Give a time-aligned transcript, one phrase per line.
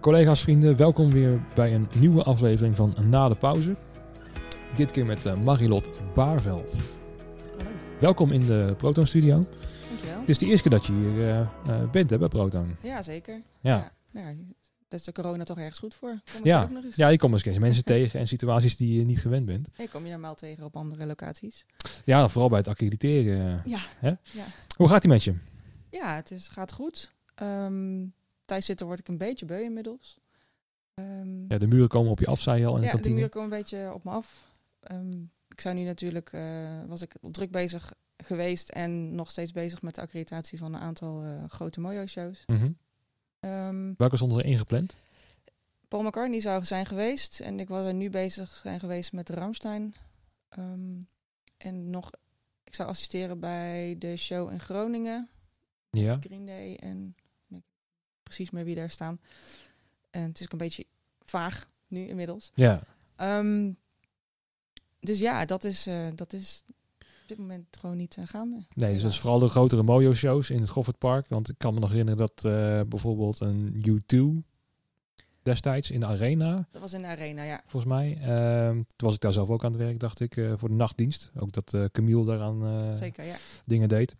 [0.00, 3.76] Collega's, vrienden, welkom weer bij een nieuwe aflevering van Na de Pauze.
[4.76, 6.76] Dit keer met uh, Marilot Baarveld.
[7.56, 7.70] Hallo.
[8.00, 9.46] Welkom in de Proton Studio.
[9.88, 10.20] Dankjewel.
[10.20, 12.76] Het is de eerste keer dat je hier uh, uh, bent hè, bij Proton.
[12.82, 13.42] Ja, zeker.
[13.60, 13.92] Ja.
[14.12, 14.20] ja.
[14.20, 14.34] ja
[14.88, 16.20] daar is de corona toch ergens goed voor.
[16.32, 16.62] Kom Ja.
[16.62, 16.96] ook nog eens.
[16.96, 19.68] Ja, je komt eens mensen tegen en situaties die je niet gewend bent.
[19.76, 21.64] Ik kom je normaal tegen op andere locaties.
[22.04, 23.62] Ja, vooral bij het accrediteren.
[23.64, 23.78] Ja.
[23.98, 24.08] Hè?
[24.08, 24.44] Ja.
[24.76, 25.34] Hoe gaat die met je?
[25.90, 27.12] Ja, het is, gaat goed.
[27.34, 28.04] Ehm
[28.48, 30.18] thuis zitten word ik een beetje beu inmiddels.
[30.94, 33.10] Ehm, Ja, de muren komen op je af, zei je al in de ja, de
[33.10, 34.56] muren komen een beetje op me af.
[34.80, 39.82] Ehm, ik zou nu natuurlijk, eh, was ik druk bezig geweest en nog steeds bezig
[39.82, 42.44] met de accreditatie van een aantal eh, grote Mojo-shows.
[42.46, 42.70] Mhm.
[43.40, 44.96] Ehm, Welke stond er ingepland?
[45.88, 49.94] Paul McCartney zou zijn geweest en ik was er nu bezig zijn geweest met Ramstein.
[51.56, 52.10] En nog,
[52.64, 55.28] ik zou assisteren bij de show in Groningen,
[55.90, 56.16] Ja.
[56.20, 57.14] Green Day en
[58.28, 59.20] precies meer wie daar staan.
[60.10, 60.84] En het is ook een beetje
[61.24, 62.50] vaag nu inmiddels.
[62.54, 62.80] Ja.
[63.16, 63.72] Ehm,
[65.00, 66.64] dus ja, dat is, eh, dat is
[66.98, 68.62] op dit moment gewoon niet uh, gaande.
[68.74, 71.28] Nee, dus dat is vooral de grotere Mojo-shows in het Goffertpark.
[71.28, 74.46] Want ik kan me nog herinneren dat eh, bijvoorbeeld een U2
[75.42, 77.60] destijds in de arena, Dat was in de arena, ja.
[77.66, 78.18] volgens mij.
[78.20, 81.30] ehm, toen was ik daar zelf ook aan het werk, dacht ik, voor de nachtdienst.
[81.38, 83.36] Ook dat Camille daaraan Zeker, ja.
[83.64, 84.16] dingen deed.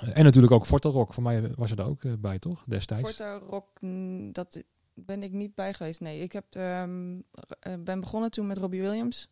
[0.00, 1.12] En natuurlijk ook Forte Rock.
[1.14, 2.64] Voor mij was er daar ook eh, bij, toch?
[2.66, 3.02] Destijds.
[3.02, 4.62] Forte Rock, mm, dat
[4.94, 6.00] ben ik niet bij geweest.
[6.00, 7.20] Nee, ik heb, ehm,
[7.60, 9.28] eh, ben begonnen toen met Robbie Williams.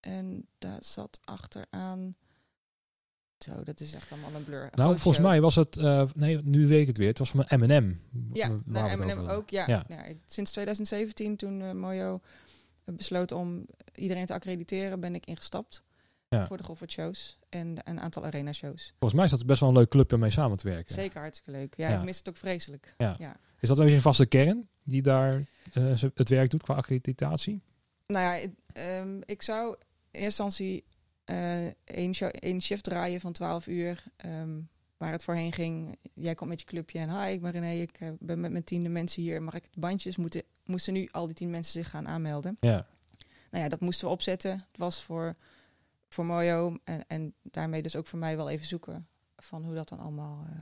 [0.00, 2.14] En daar zat achteraan...
[3.38, 4.68] Zo, dat is echt allemaal een blur.
[4.74, 5.26] Nou, volgens show.
[5.26, 5.76] mij was het...
[5.76, 7.08] eh, nee, nu weet ik het weer.
[7.08, 8.00] Het was van Eminem.
[8.32, 9.28] Ja, nou, hadden.
[9.28, 9.64] ook, ja.
[9.66, 9.84] Ja.
[9.88, 10.04] ja.
[10.04, 12.20] ik- sinds 2017, toen Mojo
[12.84, 15.82] besloot om iedereen te accrediteren, ben ik ingestapt.
[16.28, 16.46] Ja.
[16.46, 18.86] Voor de Goffert shows en een aantal arena shows.
[18.98, 20.94] Volgens mij is dat best wel een leuk club om mee samen te werken.
[20.94, 21.74] Zeker hartstikke leuk.
[21.76, 21.98] Ja, Ja.
[21.98, 22.94] ik mis het ook vreselijk.
[22.98, 23.16] Ja.
[23.18, 23.36] Ja.
[23.60, 27.62] Is dat een beetje een vaste kern die daar ze- het werk doet qua accreditatie?
[28.06, 29.76] Nou ja, het- ehm, ik zou in
[30.20, 30.84] eerste instantie
[31.24, 34.02] eh één, show, één shift draaien van 12 uur.
[34.16, 34.60] ehm,
[34.96, 35.96] waar het voorheen ging.
[36.14, 37.70] Jij komt met je clubje en hi, ik ben René.
[37.72, 39.42] Ik eh, ben met mijn tiende mensen hier.
[39.42, 40.16] Mag ik de bandjes?
[40.16, 42.56] Moeten, moesten nu al die tien mensen zich gaan aanmelden.
[42.60, 42.86] Ja.
[43.50, 44.50] Nou ja, dat moesten we opzetten.
[44.50, 45.36] Het was voor,
[46.12, 49.06] voor Mojo en, en daarmee dus ook voor mij wel even zoeken
[49.36, 50.56] van hoe dat dan allemaal eh,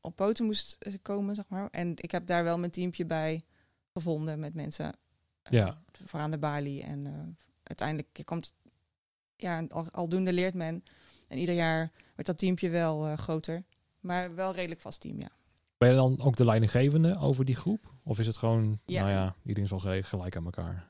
[0.00, 1.68] op poten moest eh, komen, zeg maar.
[1.70, 3.44] En ik heb daar wel mijn teampje bij
[3.92, 4.92] gevonden met mensen
[5.42, 5.82] eh, Ja.
[6.04, 6.82] voor aan de balie.
[6.82, 8.54] En uiteindelijk je komt,
[9.36, 10.84] ja, al, aldoende leert men.
[11.28, 13.64] En ieder jaar wordt dat teampje wel groter.
[14.00, 15.28] Maar wel redelijk vast team, ja.
[15.78, 17.92] Ben je dan ook de leidinggevende over die groep?
[18.04, 19.00] Of is het gewoon, Ja.
[19.00, 20.86] nou ja, iedereen is wel gelijk aan elkaar?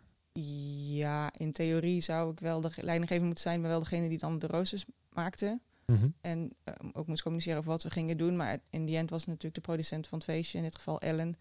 [0.96, 4.38] Ja, in theorie zou ik wel de leidinggever moeten zijn, maar wel degene die dan
[4.38, 5.60] de roosters maakte.
[5.92, 6.08] Mhm.
[6.20, 8.36] En eh, ook moest communiceren over wat we gingen doen.
[8.36, 11.00] Maar in die end was het natuurlijk de producent van het feestje, in dit geval
[11.00, 11.36] Ellen,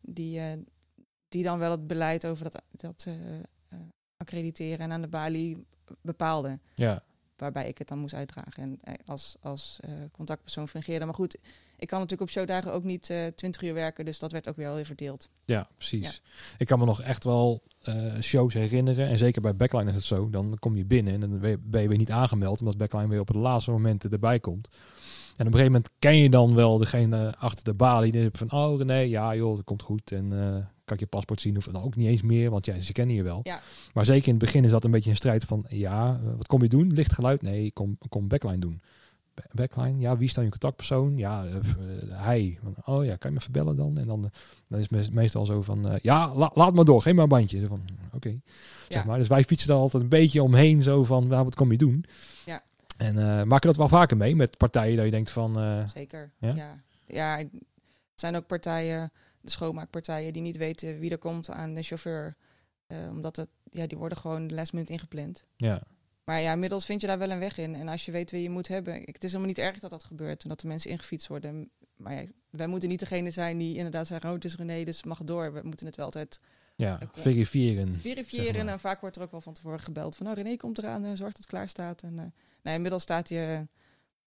[0.00, 0.58] die, eh,
[1.28, 3.78] die dan wel het beleid over dat, dat eh,
[4.16, 5.66] accrediteren en aan de balie
[6.00, 6.58] bepaalde.
[6.74, 7.02] Ja.
[7.36, 9.80] Waarbij ik het dan moest uitdragen en als, als
[10.12, 11.04] contactpersoon fungeerde.
[11.04, 11.38] Maar goed,
[11.82, 14.56] ik kan natuurlijk op showdagen ook niet eh 20 uur werken, dus dat werd ook
[14.56, 15.28] wel weer verdeeld.
[15.44, 16.22] Ja, precies.
[16.58, 19.08] Ik kan me nog echt wel eh, shows herinneren.
[19.08, 20.30] En zeker bij Backline is het zo.
[20.30, 22.60] Dan kom je binnen en dan ben je- ben je weer niet aangemeld.
[22.60, 24.68] Omdat Backline weer op het laatste moment erbij komt.
[25.36, 28.12] En op een gegeven moment ken je dan wel degene achter de balie.
[28.12, 30.12] Die van, oh René, ja joh, dat komt goed.
[30.12, 30.52] En eh,
[30.84, 31.56] kan ik je paspoort zien?
[31.56, 33.40] Of dan ook niet eens meer, want ja, ze kennen je wel.
[33.42, 33.60] Ja.
[33.92, 36.62] Maar zeker in het begin is dat een beetje een strijd van, ja, wat kom
[36.62, 36.92] je doen?
[36.92, 37.42] Licht geluid?
[37.42, 38.82] Nee, ik kom, ik kom Backline doen.
[39.34, 41.16] Ba- Backline, ja, wie is dan je contactpersoon?
[41.18, 41.62] Ja, eh, eh,
[42.10, 42.58] hij.
[42.84, 43.98] Oh ja, kan je me verbellen dan?
[43.98, 44.30] En dan, eh,
[44.68, 47.28] dan is het me- meestal zo van, ja, la- laat maar door, geef maar een
[47.28, 47.66] bandje.
[47.66, 47.80] Van,
[48.12, 48.40] oké,
[48.88, 49.04] zeg Ja.
[49.04, 49.18] maar.
[49.18, 52.04] Dus wij fietsen daar altijd een beetje omheen, zo van, nou, wat kom je doen?
[52.46, 52.62] Ja.
[52.96, 53.14] En
[53.48, 56.32] maak je dat wel vaker mee met partijen dat je denkt van, Zeker.
[56.38, 56.54] Ja?
[56.54, 56.82] Ja?
[57.06, 57.50] Ja, het
[58.14, 62.36] zijn ook partijen, de schoonmaakpartijen, die niet weten wie er komt aan de chauffeur.
[63.10, 65.44] Omdat het, ja, die worden gewoon de last minute ingepland.
[65.56, 65.82] ja,
[66.24, 67.74] Maar ja, inmiddels vind je daar wel een weg in.
[67.74, 68.94] En als je weet wie je moet hebben.
[68.94, 71.70] Het is helemaal niet erg dat dat gebeurt en dat de mensen ingefietst worden.
[71.96, 75.02] Maar ja, wij moeten niet degene zijn die inderdaad zeggen: Oh, het is René, dus
[75.02, 75.52] mag door.
[75.52, 76.40] We moeten het wel altijd
[76.76, 77.20] ja, Oké.
[77.20, 78.00] verifiëren.
[78.00, 78.54] verifiëren.
[78.54, 78.72] Zeg maar.
[78.72, 81.08] En vaak wordt er ook wel van tevoren gebeld: van, Oh, René komt eraan, eh,
[81.08, 82.02] zorg dat het klaar staat.
[82.02, 82.24] En, eh,
[82.62, 83.66] nou, inmiddels staat je,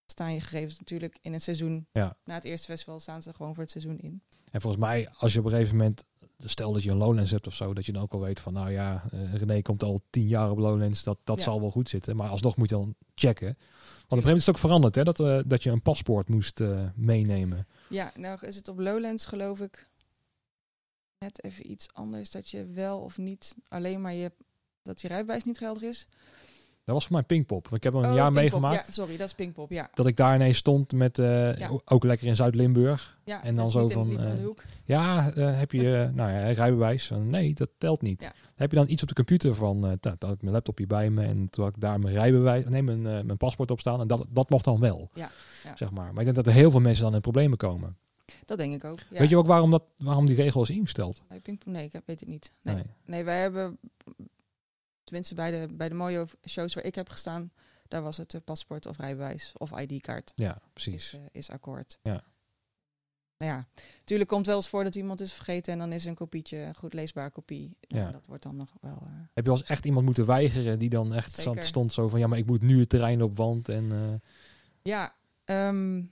[0.06, 1.88] staan je gegevens natuurlijk in het seizoen.
[1.92, 2.18] Ja.
[2.24, 4.22] Na het eerste festival staan ze gewoon voor het seizoen in.
[4.52, 6.06] En volgens mij, als je op een gegeven moment,
[6.40, 8.54] stel dat je een Lowlands hebt of zo, dat je dan ook al weet van,
[8.54, 11.44] nou ja, eh, René komt al tien jaar op Lowlands, dat, dat Ja.
[11.44, 12.16] zal wel goed zitten.
[12.16, 13.46] Maar alsnog moet je dan checken.
[13.48, 15.82] Want op een gegeven moment is het ook veranderd, hè, dat, eh, dat je een
[15.82, 17.68] paspoort moest eh, meenemen.
[17.90, 19.90] Ja, nou is het op Lowlands geloof ik
[21.20, 22.32] net even iets anders.
[22.32, 24.32] Dat je wel of niet alleen maar je,
[24.82, 26.08] dat je rijbewijs niet geldig is.
[26.86, 27.68] Dat was voor mij Pinkpop.
[27.72, 28.42] Ik heb al een Oh, jaar Pinkpop.
[28.62, 29.90] meegemaakt Ja, sorry, dat is Pinkpop, ja.
[29.94, 31.70] dat ik daar ineens stond met, Ja.
[31.86, 33.20] ook lekker in Zuid-Limburg.
[33.24, 34.32] ja En dan dat zo van, eh.
[34.84, 37.12] Ja, eh, heb je nou ja, rijbewijs?
[37.24, 38.32] Nee, dat telt niet.
[38.56, 41.10] Heb je dan iets op de computer van, nou, had ik mijn laptop hier bij
[41.10, 44.08] me en toen had ik daar mijn rijbewijs, nee, mijn, mijn paspoort op staan en
[44.08, 45.10] dat, dat mocht dan wel.
[45.76, 46.06] Zeg maar.
[46.12, 47.98] maar ik denk dat er heel veel mensen dan in problemen komen.
[48.46, 49.00] Dat denk ik ook.
[49.10, 49.20] Ja.
[49.20, 51.22] Weet je ook waarom, dat, waarom die regel is ingesteld?
[51.42, 51.74] Pinkpop?
[51.74, 52.52] Nee, ik weet het niet.
[52.62, 52.76] Nee.
[52.76, 52.84] Nee.
[53.06, 53.24] nee.
[53.24, 53.78] wij hebben,
[55.06, 57.52] tenminste bij de, bij de mooie shows waar ik heb gestaan,
[57.88, 60.32] daar was het eh, paspoort of rijbewijs of ID-kaart.
[60.36, 61.14] Ja, precies.
[61.14, 62.00] Is, eh, is akkoord.
[62.02, 62.24] Ja.
[63.38, 63.68] Nou ja,
[64.00, 66.76] natuurlijk komt wel eens voor dat iemand is vergeten en dan is een kopietje, een
[66.76, 67.78] goed leesbaar kopie.
[67.88, 68.12] Nou, Ja.
[68.12, 68.98] Dat wordt dan nog wel...
[69.06, 71.64] eh, Heb je wel eens echt iemand moeten weigeren die dan echt Zeker.
[71.64, 74.22] stond zo van, ja, maar ik moet nu het terrein op, want en...
[74.82, 76.04] Ja, ehm,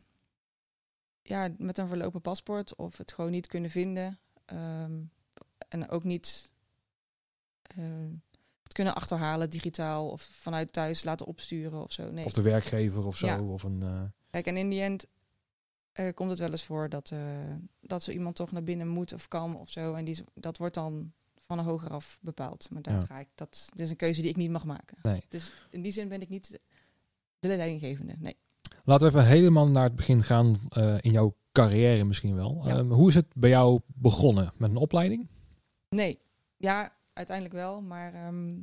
[1.21, 4.19] ja, met een verlopen paspoort of het gewoon niet kunnen vinden.
[4.45, 5.01] ehm,
[5.67, 6.51] en ook niet
[8.73, 12.11] kunnen achterhalen digitaal of vanuit thuis laten opsturen of zo.
[12.11, 12.25] Nee.
[12.25, 13.25] Of de werkgever of zo.
[13.25, 13.41] Ja.
[13.41, 15.05] Of een, eh, Kijk, en in die end
[15.91, 17.19] eh, komt het wel eens voor dat, eh,
[17.81, 19.93] dat zo iemand toch naar binnen moet of kan of zo.
[19.93, 21.11] En die, dat wordt dan
[21.45, 22.69] van een hoger af bepaald.
[22.71, 23.05] Maar daar Ja.
[23.05, 24.97] ga ik, dat, dat is een keuze die ik niet mag maken.
[25.01, 25.23] Nee.
[25.29, 26.59] Dus in die zin ben ik niet
[27.39, 28.15] de leidinggevende.
[28.19, 28.35] Nee.
[28.83, 30.59] Laten we even helemaal naar het begin gaan
[30.99, 32.61] in jouw carrière misschien wel.
[32.65, 32.77] Ja.
[32.77, 34.53] Ehm, hoe is het bij jou begonnen?
[34.57, 35.27] Met een opleiding?
[35.89, 36.19] Nee,
[36.57, 37.81] ja, uiteindelijk wel.
[37.81, 38.60] Maar ehm,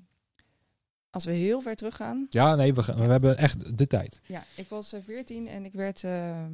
[1.11, 2.27] als we heel ver teruggaan.
[2.31, 3.09] Ja, nee, we, gaan, we Ja.
[3.09, 4.21] hebben echt de tijd.
[4.27, 6.53] Ja, ik was eh, 14 en ik werd ehm,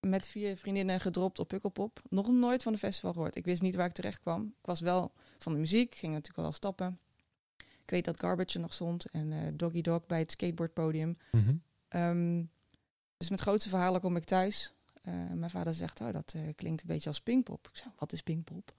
[0.00, 2.00] met vier vriendinnen gedropt op Pukkelpop.
[2.08, 3.36] Nog nooit van de festival gehoord.
[3.36, 4.42] Ik wist niet waar ik terecht kwam.
[4.60, 6.98] Ik was wel van de muziek, ging natuurlijk wel stappen.
[7.82, 11.18] Ik weet dat Garbage er nog stond en eh, Doggy Dog bij het skateboardpodium.
[11.88, 12.42] Ehm,
[13.16, 14.72] dus met grootste verhalen kom ik thuis.
[15.02, 17.68] Eh, mijn vader zegt, oh, dat klinkt een beetje als Pinkpop.
[17.72, 18.74] Ik zei, wat is Pinkpop?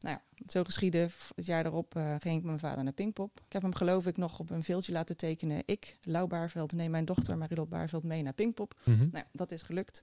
[0.00, 1.10] Nou ja, zo geschieden.
[1.34, 3.40] Het jaar daarop eh, ging ik met mijn vader naar Pinkpop.
[3.46, 5.62] Ik heb hem geloof ik nog op een veeltje laten tekenen.
[5.66, 8.74] Ik, Lau Baarveld, neem mijn dochter Marilot Baarveld mee naar Pinkpop.
[8.84, 9.08] Mhm.
[9.12, 10.02] Nou, dat is gelukt.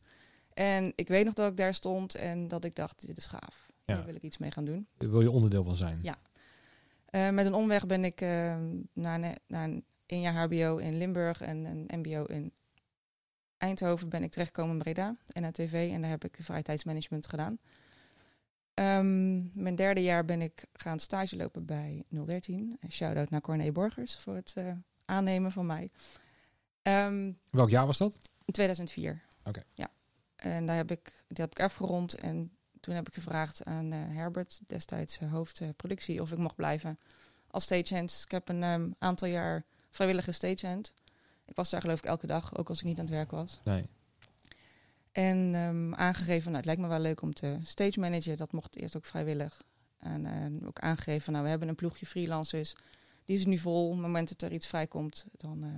[0.54, 3.68] En ik weet nog dat ik daar stond en dat ik dacht, dit is gaaf.
[3.86, 3.96] Ja.
[3.96, 4.88] Hier wil ik iets mee gaan doen.
[4.98, 6.00] Daar wil je onderdeel van zijn?
[6.02, 6.18] Ja.
[7.06, 8.58] Eh, met een omweg ben ik eh,
[8.94, 9.64] na, een, na
[10.06, 12.52] een jaar HBO in Limburg en een MBO in
[13.58, 17.28] Eindhoven ben ik terechtgekomen in Breda en aan tv en daar heb ik vrije tijdsmanagement
[17.28, 17.60] gedaan.
[18.78, 22.78] Ehm, mijn derde jaar ben ik gaan stage lopen bij 013.
[22.80, 24.72] Een shout-out naar Corné Borgers voor het eh,
[25.06, 25.90] aannemen van mij.
[26.82, 28.18] Ehm, Welk jaar was dat?
[28.46, 29.22] in 2004.
[29.44, 29.64] Oké.
[29.74, 29.90] Ja.
[30.36, 32.14] En daar heb ik, die heb ik afgerond.
[32.16, 37.00] En toen heb ik gevraagd aan eh, Herbert, destijds eh, hoofdproductie, of ik mocht blijven
[37.48, 38.22] als stagehand.
[38.26, 40.94] Ik heb een ehm, aantal jaar vrijwillige stagehand.
[41.46, 43.62] Ik was daar geloof ik elke dag, ook als ik niet aan het werk was.
[43.64, 43.90] Nee.
[45.18, 48.38] En ehm, aangegeven, nou, het lijkt me wel leuk om te stage managen.
[48.38, 49.62] Dat mocht eerst ook vrijwillig.
[49.98, 52.76] En ook aangegeven, nou, we hebben een ploegje freelancers.
[53.26, 53.86] Die is nu vol.
[53.86, 55.70] Op het moment dat er iets vrijkomt, dan, eh,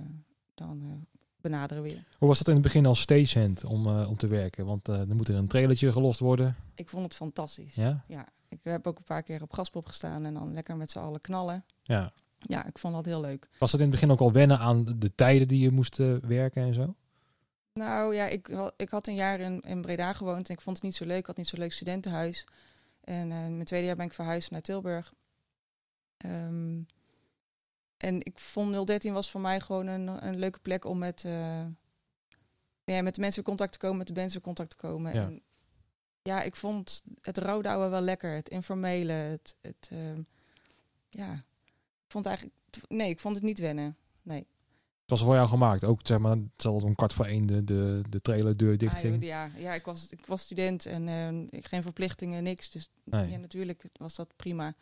[0.54, 1.98] dan eh, benaderen we je.
[2.18, 4.66] Hoe was dat in het begin als stagehand om, eh, om te werken?
[4.66, 6.56] Want dan moet er een trailertje gelost worden.
[6.74, 7.74] Ik vond het fantastisch.
[7.74, 8.04] Ja?
[8.08, 10.98] Ja, ik heb ook een paar keer op gaspop gestaan en dan lekker met z'n
[10.98, 11.64] allen knallen.
[11.82, 12.12] ja.
[12.42, 13.48] Ja, ik vond dat heel leuk.
[13.58, 15.96] Was dat in het begin ook al wennen aan de tijden die je moest
[16.26, 16.94] werken en zo?
[17.72, 20.84] Nou ja, ik, ik had een jaar in, in Breda gewoond en ik vond het
[20.84, 21.18] niet zo leuk.
[21.18, 22.46] Ik had niet zo'n leuk studentenhuis.
[23.00, 25.14] En eh mijn tweede jaar ben ik verhuisd naar Tilburg.
[26.16, 26.82] Ehm,
[27.96, 31.66] en ik vond 013 was voor mij gewoon een, een leuke plek om met, eh,
[32.84, 35.14] ja, met de mensen in contact te komen, met de bands in contact te komen.
[35.14, 35.22] Ja.
[35.22, 35.42] En
[36.22, 38.34] ja, ik vond het rouwdouwe wel lekker.
[38.34, 40.22] Het informele, het, het ehm,
[41.10, 41.32] ja,
[42.04, 42.56] ik vond eigenlijk,
[42.88, 43.96] nee, ik vond het niet wennen.
[44.22, 44.46] Nee.
[45.10, 45.84] Het was voor jou gemaakt.
[45.84, 49.00] Ook zeg maar, het zal om kwart voor één de, de, de trailerdeur dicht Ah,
[49.00, 49.24] ging.
[49.24, 52.70] ja, ja ik, was, ik was student en eh, geen verplichtingen, niks.
[52.70, 53.30] Dus Nee.
[53.30, 54.68] ja, natuurlijk was dat prima.
[54.68, 54.74] Ik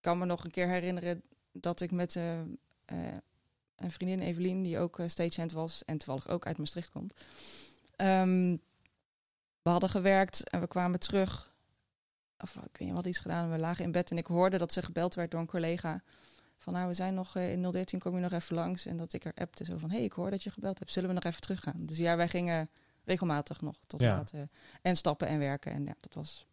[0.00, 1.22] kan me nog een keer herinneren
[1.52, 2.46] dat ik met eh, eh,
[3.76, 7.14] een vriendin Evelien, die ook eh, stagehand was en toevallig ook uit Maastricht komt.
[7.96, 8.56] ehm,
[9.62, 11.54] we hadden gewerkt en we kwamen terug.
[12.38, 13.50] Of ik weet niet, hadden iets gedaan.
[13.50, 16.02] We lagen in bed en ik hoorde dat ze gebeld werd door een collega.
[16.62, 18.86] Van nou, we zijn nog eh, in 013, kom je nog even langs?
[18.86, 20.92] En dat ik er appte zo van, hé, hey, ik hoor dat je gebeld hebt.
[20.92, 21.86] Zullen we nog even teruggaan?
[21.86, 22.68] Dus ja, wij gingen
[23.04, 24.16] regelmatig nog tot Ja.
[24.16, 24.32] laat.
[24.82, 25.72] en stappen en werken.
[25.72, 26.46] En ja, dat was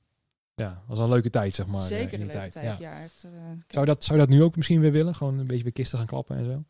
[0.56, 1.82] Ja, was een leuke tijd, zeg maar.
[1.82, 2.80] eh, zeker in een leuke tijd.
[2.80, 2.90] Ja.
[2.92, 3.32] Ja, echt, eh,
[3.68, 5.16] Zou, dat, zou dat nu ook misschien weer willen?
[5.16, 6.64] Gewoon een beetje weer kisten gaan klappen en zo?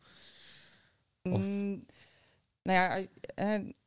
[1.32, 1.84] Of- Mm,
[2.62, 3.06] nou ja,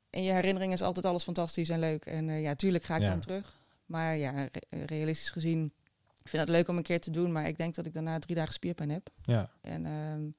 [0.10, 2.06] in je herinnering is altijd alles fantastisch en leuk.
[2.06, 3.60] En ja, tuurlijk ga ik dan terug.
[3.86, 5.74] Maar ja, re- realistisch gezien,
[6.24, 7.32] ik vind het leuk om een keer te doen.
[7.32, 9.10] Maar ik denk dat ik daarna drie dagen spierpijn heb.
[9.24, 9.50] Ja.
[9.62, 10.30] En ehm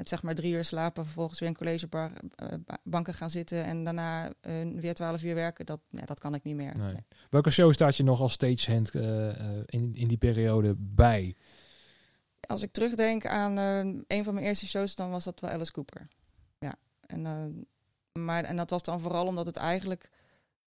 [0.00, 3.64] met zeg maar drie uur slapen, vervolgens weer in collegebanken gaan zitten.
[3.64, 5.66] En daarna eh, weer twaalf uur werken.
[5.66, 6.76] Dat, ja, dat kan ik niet meer.
[6.76, 6.92] Nee.
[6.92, 7.04] Nee.
[7.30, 11.36] Welke show staat je nog als stagehand eh, eh, in, in die periode bij?
[12.40, 15.72] Als ik terugdenk aan eh, een van mijn eerste shows, dan was dat wel Alice
[15.72, 16.08] Cooper.
[16.58, 16.74] Ja,
[17.06, 20.10] en, eh, maar, en dat was dan vooral omdat het eigenlijk...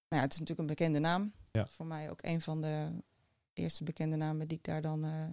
[0.09, 1.33] Nou ja, het is natuurlijk een bekende naam.
[1.51, 1.67] Ja.
[1.67, 2.87] Voor mij ook een van de
[3.53, 5.25] eerste bekende namen die ik daar dan eh,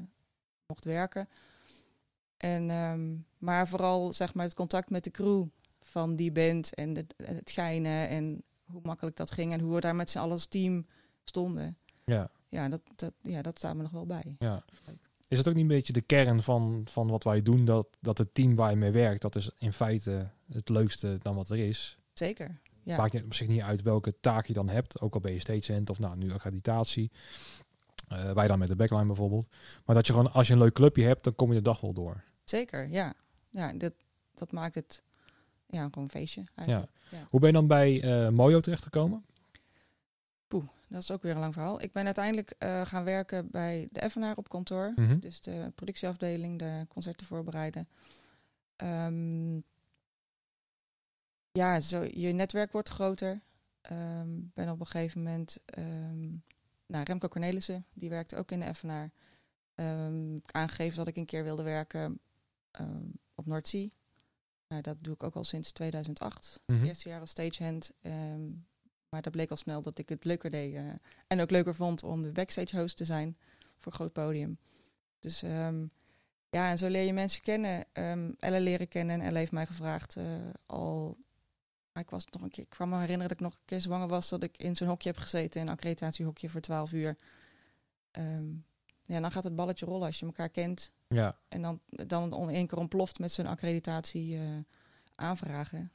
[0.67, 1.29] mocht werken.
[2.37, 5.47] En, ehm, maar vooral zeg maar het contact met de crew
[5.81, 9.81] van die band en het, het geinen en hoe makkelijk dat ging en hoe we
[9.81, 10.87] daar met z'n allen als team
[11.25, 11.77] stonden.
[12.05, 14.37] Ja, Ja, dat, dat, ja, dat staat me nog wel bij.
[14.39, 14.65] ja.
[15.29, 17.65] Is het ook niet een beetje de kern van, van wat wij doen?
[17.65, 21.35] Dat, dat het team waar je mee werkt, dat is in feite het leukste dan
[21.35, 21.99] wat er is.
[22.13, 22.61] Zeker.
[22.83, 22.97] Ja.
[22.97, 25.01] Maakt het op zich niet uit welke taak je dan hebt.
[25.01, 27.11] Ook al ben je stagehand of nou, nu accreditatie.
[28.11, 29.49] Eh, wij dan met de backline bijvoorbeeld.
[29.85, 31.81] Maar dat je gewoon, als je een leuk clubje hebt, dan kom je de dag
[31.81, 32.25] wel door.
[32.45, 33.15] Zeker, ja.
[33.49, 33.93] Ja, dat,
[34.35, 35.03] dat maakt het
[35.67, 36.91] ja, gewoon een feestje eigenlijk.
[37.11, 37.27] Ja.
[37.31, 39.25] Hoe ben je dan bij eh, Mojo terechtgekomen?
[40.91, 41.83] Dat is ook weer een lang verhaal.
[41.83, 44.93] Ik ben uiteindelijk eh, gaan werken bij de Evenaar op kantoor.
[44.97, 45.19] Mhm.
[45.19, 47.89] Dus de productieafdeling, de concerten voorbereiden.
[48.77, 49.55] Ehm,
[51.53, 53.41] ja, zo, je netwerk wordt groter.
[53.81, 55.59] Ehm ben op een gegeven moment...
[55.65, 56.29] ehm
[56.91, 59.11] nou, Remco Cornelissen, die werkte ook in de Evenaar.
[59.75, 62.21] Ehm aangegeven dat ik een keer wilde werken
[62.71, 63.93] ehm, op Noordzee.
[64.69, 66.63] Nou, dat doe ik ook al sinds 2008.
[66.67, 66.85] Mhm.
[66.85, 67.93] Eerste jaar als stagehand.
[68.03, 68.49] ehm
[69.09, 70.75] maar dat bleek al snel dat ik het leuker deed.
[70.75, 70.83] eh,
[71.27, 73.37] en ook leuker vond om de backstage host te zijn
[73.77, 74.59] voor groot podium.
[75.19, 75.43] Dus
[76.51, 77.85] ja, en zo leer je mensen kennen.
[78.39, 79.21] Elle leren kennen.
[79.21, 80.25] En Elle heeft mij gevraagd eh,
[80.67, 81.17] al...
[81.95, 84.09] Ik was nog een keer, ik kwam me herinneren dat ik nog een keer zwanger
[84.09, 87.17] was, dat ik in zo'n hokje heb gezeten, een accreditatiehokje voor 12 uur.
[88.11, 88.49] Ehm,
[89.03, 90.91] ja, dan gaat het balletje rollen als je elkaar kent.
[91.09, 94.43] Ja, En dan, dan om één keer ontploft met zo'n accreditatie eh,
[95.15, 95.91] aanvragen.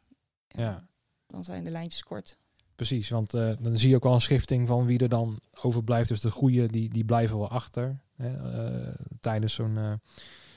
[0.47, 0.87] Ja.
[1.27, 2.37] Dan zijn de lijntjes kort.
[2.75, 3.09] precies.
[3.09, 6.09] Want eh, dan zie je ook al een schifting van wie er dan overblijft.
[6.09, 9.99] Dus de goede, die, die blijven wel achter hè, eh, tijdens zo'n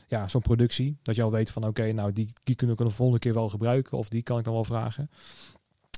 [0.09, 0.99] ja, zo'n productie.
[1.03, 3.49] Dat je al weet van oké, nou die, die kunnen we de volgende keer wel
[3.49, 3.99] gebruiken.
[3.99, 5.11] Of die kan ik dan wel vragen.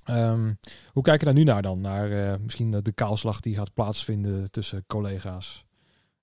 [0.05, 0.55] Ehm,
[0.93, 1.81] hoe kijk je daar nu naar dan?
[1.81, 5.64] Naar eh, misschien de kaalslag die gaat plaatsvinden tussen collega's.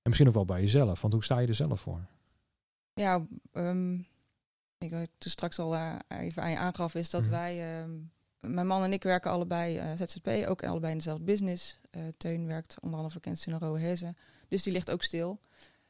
[0.01, 1.01] En misschien ook wel bij jezelf.
[1.01, 2.06] Want hoe sta je er zelf voor?
[2.94, 3.94] Ja, ehm,
[4.77, 7.29] ik toen straks al eh, even aan je aangaf, is dat Mhm.
[7.32, 7.91] wij, ehm,
[8.39, 11.79] mijn man en ik werken allebei eh, ZZP, ook allebei in dezelfde business.
[12.17, 14.17] Teun werkt onder andere voor Kensington Rohezen,
[14.48, 15.39] dus die ligt ook stil.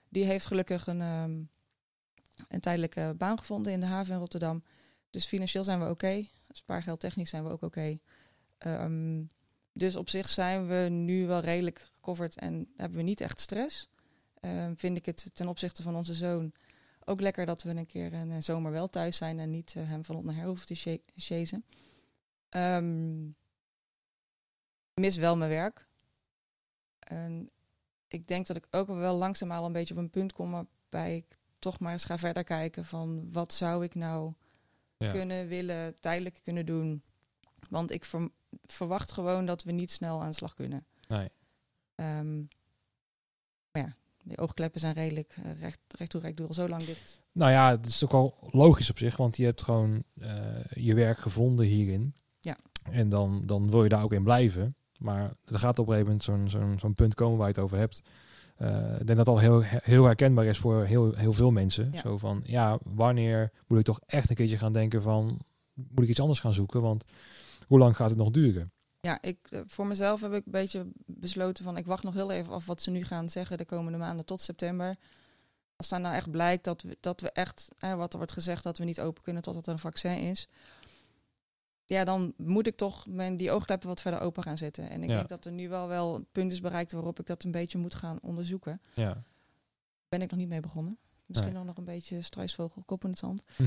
[0.09, 1.49] Die heeft gelukkig een,
[2.47, 4.63] een tijdelijke baan gevonden in de haven in Rotterdam.
[5.09, 7.99] Dus financieel zijn we oké, spaargeld technisch zijn we ook oké.
[8.57, 9.23] Ehm,
[9.73, 13.89] dus op zich zijn we nu wel redelijk gecoverd en hebben we niet echt stress.
[14.39, 16.53] Ehm, vind ik het ten opzichte van onze zoon
[17.05, 20.05] ook lekker dat we een keer een zomer wel thuis zijn en niet eh, hem
[20.05, 21.65] van op naar her hoeven te cha- chasen.
[22.49, 23.29] Ehm,
[24.93, 25.87] mis wel mijn werk.
[26.99, 27.49] En
[28.07, 31.15] ik denk dat ik ook wel langzaam al een beetje op een punt kom waarbij
[31.15, 31.37] ik
[31.71, 34.33] toch maar eens ga verder kijken van wat zou ik nou
[34.97, 35.11] Ja.
[35.11, 37.01] kunnen, willen, tijdelijk kunnen doen.
[37.69, 38.29] Want ik ver-
[38.65, 40.85] verwacht gewoon dat we niet snel aan de slag kunnen.
[41.07, 41.29] Nee.
[41.95, 42.37] Ehm,
[43.71, 46.83] maar ja, de oogkleppen zijn redelijk eh, recht, recht toe, recht door al zo lang
[46.83, 47.21] dicht.
[47.31, 50.93] Nou ja, het is ook al logisch op zich, want je hebt gewoon eh, je
[50.93, 52.13] werk gevonden hierin.
[52.39, 52.57] Ja.
[52.83, 54.75] En dan, dan wil je daar ook in blijven.
[54.97, 57.63] Maar er gaat op een gegeven moment zo'n zo'n zo'n punt komen waar je het
[57.63, 58.01] over hebt.
[58.57, 61.89] Eh, ik denk dat al heel, heel herkenbaar is voor heel, heel veel mensen.
[61.91, 62.01] Ja.
[62.01, 65.39] Zo van, ja, wanneer moet ik toch echt een keertje gaan denken van,
[65.73, 66.81] moet ik iets anders gaan zoeken?
[66.81, 67.03] Want
[67.67, 68.71] hoe lang gaat het nog duren?
[68.99, 72.31] Ja, ik, eh, voor mezelf heb ik een beetje besloten van ik wacht nog heel
[72.31, 74.95] even af wat ze nu gaan zeggen de komende maanden tot september.
[75.75, 78.63] Als daar nou echt blijkt dat we, dat we echt, eh, wat er wordt gezegd,
[78.63, 80.47] dat we niet open kunnen totdat er een vaccin is.
[81.89, 84.89] Ja, dan moet ik toch mijn, die oogkleppen wat verder open gaan zetten.
[84.89, 85.15] En ik Ja.
[85.15, 87.77] denk dat er nu wel wel een punt is bereikt waarop ik dat een beetje
[87.77, 88.81] moet gaan onderzoeken.
[88.93, 89.23] Ja.
[90.09, 90.97] Ben ik nog niet mee begonnen.
[91.25, 93.43] Misschien nog nog een beetje struisvogel, kop in het zand.
[93.57, 93.65] Eh,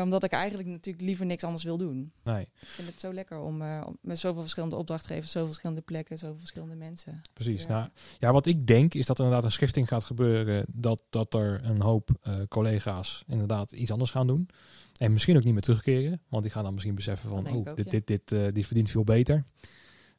[0.00, 2.12] omdat ik eigenlijk natuurlijk liever niks anders wil doen.
[2.22, 6.18] Nee, Ik vind het zo lekker om, eh, met zoveel verschillende opdrachtgevers, zoveel verschillende plekken,
[6.18, 7.22] zoveel verschillende mensen.
[7.32, 7.62] precies.
[7.62, 7.68] Ja.
[7.68, 10.64] Nou, ja, wat ik denk is dat er inderdaad een schifting gaat gebeuren.
[10.68, 14.48] Dat, dat er een hoop eh, collega's inderdaad iets anders gaan doen.
[14.98, 16.20] En misschien ook niet meer terugkeren.
[16.28, 17.90] Want die gaan dan misschien beseffen van, oh, ook, dit, ja.
[17.90, 19.44] dit, dit, eh, die verdient veel beter.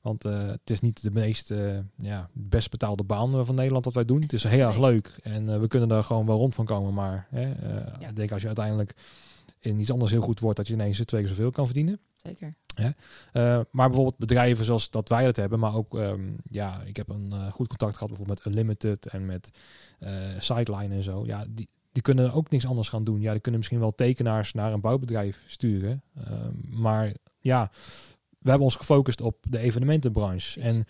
[0.01, 3.85] Want eh, het is niet de meest eh, ja, best betaalde baan eh, van Nederland
[3.85, 4.21] wat wij doen.
[4.21, 5.07] Het is heel erg leuk.
[5.21, 6.93] En eh, we kunnen daar gewoon wel rond van komen.
[6.93, 7.41] Maar eh,
[7.99, 8.09] Ja.
[8.09, 8.93] ik denk als je uiteindelijk
[9.65, 11.99] in iets anders heel goed wordt, dat je ineens twee keer zoveel kan verdienen.
[12.17, 12.55] Zeker.
[12.75, 17.09] Eh, maar bijvoorbeeld bedrijven zoals dat wij het hebben, maar ook, ehm, ja, ik heb
[17.09, 19.51] een eh, goed contact gehad bijvoorbeeld met Unlimited en met
[19.99, 21.25] eh, Sideline en zo.
[21.25, 23.21] Ja, die, die kunnen ook niks anders gaan doen.
[23.21, 26.03] Ja, die kunnen misschien wel tekenaars naar een bouwbedrijf sturen.
[26.15, 27.71] Ehm, maar ja,
[28.39, 30.61] we hebben ons gefocust op de evenementenbranche.
[30.61, 30.85] En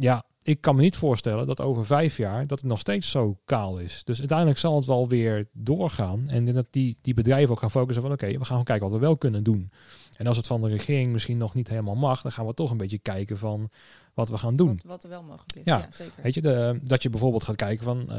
[0.00, 3.38] ja, ik kan me niet voorstellen dat over vijf jaar dat het nog steeds zo
[3.44, 4.04] kaal is.
[4.04, 6.28] Dus uiteindelijk zal het wel weer doorgaan.
[6.28, 8.98] En dat die, die bedrijven ook gaan focussen van oké, we gaan gewoon kijken wat
[8.98, 9.70] we wel kunnen doen.
[10.16, 12.70] En als het van de regering misschien nog niet helemaal mag, dan gaan we toch
[12.70, 13.70] een beetje kijken van
[14.14, 14.74] wat we gaan doen.
[14.76, 15.62] Wat, wat er wel mogelijk is.
[15.64, 16.22] Ja, Ja, zeker.
[16.22, 18.16] Weet je, de, dat je bijvoorbeeld gaat kijken van, eh,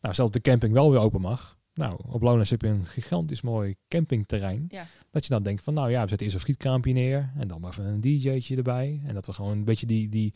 [0.00, 1.56] nou stel dat de camping wel weer open mag.
[1.74, 4.64] Nou, op Lowlands heb je een gigantisch mooi campingterrein.
[4.68, 4.86] Ja.
[5.10, 7.60] Dat je dan denkt van, nou ja, we zetten eerst een frietkraampje neer en dan
[7.60, 9.00] maar even een DJ'tje erbij.
[9.06, 10.34] En dat we gewoon een beetje die, die,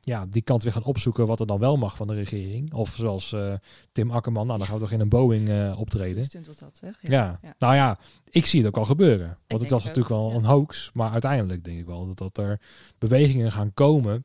[0.00, 2.72] ja, die kant weer gaan opzoeken wat er dan wel mag van de regering.
[2.72, 3.54] Of zoals eh,
[3.92, 6.24] Tim Akkerman, nou dan gaan we toch in een Boeing eh, optreden.
[6.24, 6.98] Stunt dat, zeg.
[7.02, 7.38] Ja.
[7.42, 7.54] Ja.
[7.58, 7.98] nou ja,
[8.30, 9.38] ik zie het ook al gebeuren.
[9.46, 10.90] Want het was natuurlijk wel een hoax.
[10.94, 12.60] Maar uiteindelijk denk ik wel dat, dat er
[12.98, 14.24] bewegingen gaan komen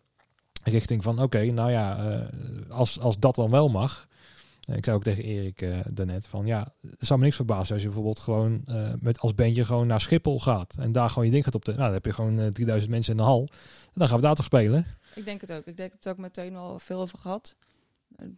[0.64, 4.08] richting van oké, nou ja, eh, als, als dat dan wel mag.
[4.66, 7.74] Eh, Ik zei ook tegen Erik eh daarnet van ja, het zou me niks verbazen
[7.74, 10.76] als je bijvoorbeeld gewoon eh, met als bandje gewoon naar Schiphol gaat.
[10.80, 11.72] En daar gewoon je ding gaat op de.
[11.72, 13.48] Nou, dan heb je gewoon eh, 3000 mensen in de hal.
[13.86, 14.86] En dan gaan we daar toch spelen.
[15.16, 15.66] Ik denk het ook.
[15.66, 17.56] Ik denk het ook meteen wel veel over gehad.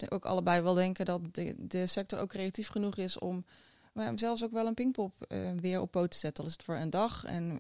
[0.10, 3.46] Ook allebei wel denken dat de, de sector ook creatief genoeg is om
[3.94, 5.14] maar zelfs ook wel een pingpop
[5.60, 6.44] weer op poot te zetten.
[6.44, 7.60] Al is het voor een dag en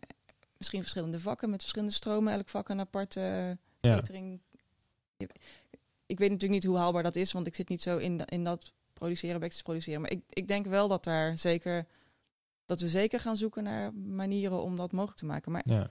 [0.57, 2.33] misschien verschillende vakken met verschillende stromen.
[2.33, 4.39] Elk vak een aparte eh, Ja, catering.
[6.05, 8.27] Ik weet natuurlijk niet hoe haalbaar dat is, want ik zit niet zo in, da-
[8.27, 10.01] in dat produceren, backstage produceren.
[10.01, 11.85] Maar ik, ik denk wel dat daar zeker
[12.65, 15.51] dat we zeker gaan zoeken naar manieren om dat mogelijk te maken.
[15.51, 15.89] Maar ja,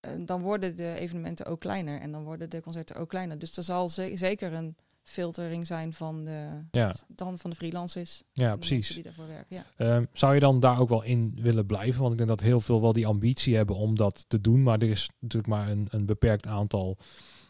[0.00, 3.38] eh, dan worden de evenementen ook kleiner en dan worden de concerten ook kleiner.
[3.38, 8.22] Dus er zal ze- zeker een filtering zijn van de, ja, dan van de freelancers.
[8.32, 8.88] ja, precies.
[8.88, 9.56] Die daarvoor werken.
[9.56, 9.64] Ja.
[9.76, 12.00] Ehm, zou je dan daar ook wel in willen blijven?
[12.00, 14.62] Want ik denk dat heel veel wel die ambitie hebben om dat te doen.
[14.62, 16.96] Maar er is natuurlijk maar een, een beperkt aantal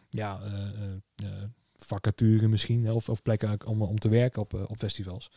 [0.08, 0.52] ja, eh,
[1.16, 1.42] eh,
[1.84, 2.90] vacatures misschien.
[2.90, 5.30] Of, of plekken om, om te werken op, eh, op festivals.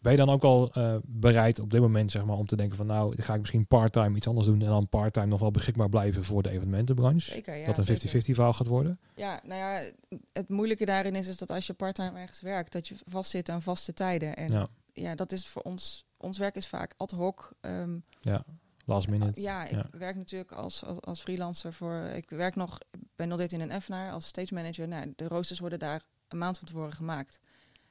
[0.00, 2.76] Ben je dan ook al eh, bereid op dit moment zeg maar, om te denken
[2.76, 4.60] van nou, ga ik misschien part-time iets anders doen.
[4.60, 7.30] En dan part-time nog wel beschikbaar blijven voor de evenementenbranche?
[7.30, 7.66] Zeker, ja.
[7.66, 8.34] dat een 50-50 zeker.
[8.34, 8.98] verhaal gaat worden?
[9.14, 9.90] Ja, nou ja,
[10.32, 13.62] het moeilijke daarin is, is dat als je parttime ergens werkt, dat je vastzit aan
[13.62, 14.36] vaste tijden.
[14.36, 17.52] En ja, Ja, dat is voor ons, ons werk is vaak ad hoc.
[17.60, 17.96] Ehm,
[18.92, 19.40] last minute.
[19.40, 19.86] ja, ik ja.
[19.90, 23.60] werk natuurlijk als, als, als freelancer voor, ik werk nog, ik ben nog dit in
[23.60, 24.88] een FNAR als stage manager.
[24.88, 27.38] Nou, de roosters worden daar een maand van tevoren gemaakt.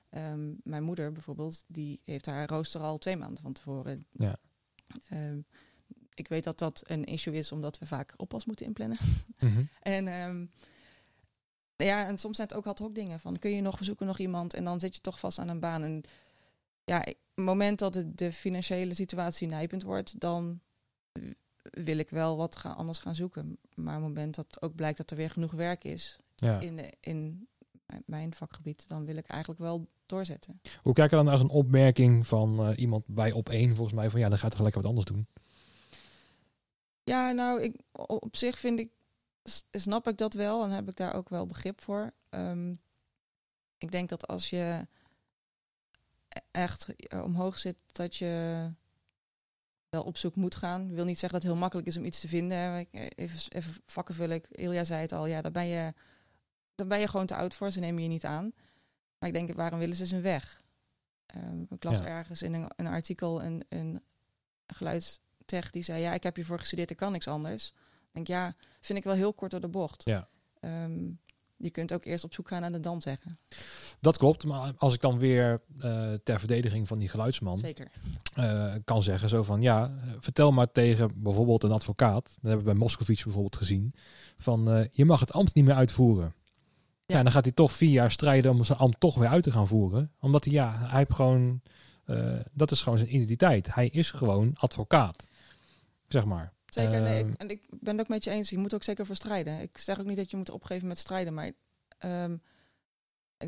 [0.10, 4.05] Ehm, mijn moeder bijvoorbeeld, die heeft haar rooster al twee maanden van tevoren.
[4.11, 4.35] Ja.
[5.07, 5.40] Ehm,
[6.14, 8.98] ik weet dat dat een issue is, omdat we vaak oppas moeten inplannen.
[9.40, 9.64] Mhm.
[9.81, 10.46] En ehm,
[11.75, 13.20] ja, en soms zijn het ook ad hoc dingen.
[13.20, 15.48] Van kun je nog, we zoeken nog iemand en dan zit je toch vast aan
[15.48, 15.83] een baan.
[15.83, 16.03] En
[16.83, 20.61] ja, op het moment dat de financiële situatie nijpend wordt, dan
[21.61, 23.57] wil ik wel wat gaan, anders gaan zoeken.
[23.75, 26.59] Maar op het moment dat ook blijkt dat er weer genoeg werk is ja.
[26.59, 27.47] in, in
[28.05, 30.61] mijn- vakgebied, dan wil ik eigenlijk wel doorzetten.
[30.81, 34.09] Hoe kijk je dan naar zo'n opmerking van eh, iemand bij op één volgens mij
[34.09, 35.27] van ja, dan gaat toch lekker wat anders doen?
[37.03, 38.89] Ja, nou, ik, op zich vind ik,
[39.71, 42.13] snap ik dat wel en heb ik daar ook wel begrip voor.
[42.29, 42.71] Ehm,
[43.77, 44.87] ik denk dat als je
[46.27, 46.87] e- echt
[47.24, 48.69] omhoog zit, dat je
[49.91, 50.89] wel op zoek moet gaan.
[50.89, 52.87] Ik wil niet zeggen dat het heel makkelijk is om iets te vinden.
[52.91, 54.47] eh, Even, even vakken vul ik.
[54.47, 55.93] Ilja zei het al, ja, daar ben je,
[56.75, 57.71] daar ben je gewoon te oud voor.
[57.71, 58.53] Ze nemen je niet aan.
[59.19, 60.63] Maar ik denk, waarom willen ze zijn weg?
[61.25, 62.05] Ehm, ik las Ja.
[62.05, 64.01] ergens in een, een artikel een, een
[64.67, 67.67] geluidstech die zei, ja, ik heb hiervoor gestudeerd, ik kan niks anders.
[67.67, 70.03] Ik denk, ja, vind ik wel heel kort door de bocht.
[70.03, 70.27] Ja.
[70.59, 71.09] Ehm,
[71.61, 73.37] je kunt ook eerst op zoek gaan naar de dan zeggen.
[74.00, 77.91] Dat klopt, maar als ik dan weer eh, ter verdediging van die geluidsman Zeker.
[78.35, 82.71] eh, kan zeggen, zo van ja, vertel maar tegen bijvoorbeeld een advocaat, dat hebben we
[82.71, 83.93] bij Moskovits bijvoorbeeld gezien,
[84.37, 86.25] van eh, je mag het ambt niet meer uitvoeren.
[86.25, 86.39] Ja.
[87.05, 87.17] Ja.
[87.17, 89.51] en dan gaat hij toch vier jaar strijden om zijn ambt toch weer uit te
[89.51, 91.61] gaan voeren, omdat hij ja, hij heeft gewoon,
[92.53, 93.74] dat is gewoon zijn identiteit.
[93.74, 95.27] Hij is gewoon advocaat,
[96.07, 96.53] zeg maar.
[96.74, 98.50] Zeker, nee, Ehm, ik, en ik ben het ook met je eens.
[98.50, 99.60] Je moet ook zeker voor strijden.
[99.60, 101.51] Ik zeg ook niet dat je moet opgeven met strijden, maar
[101.98, 102.38] ehm,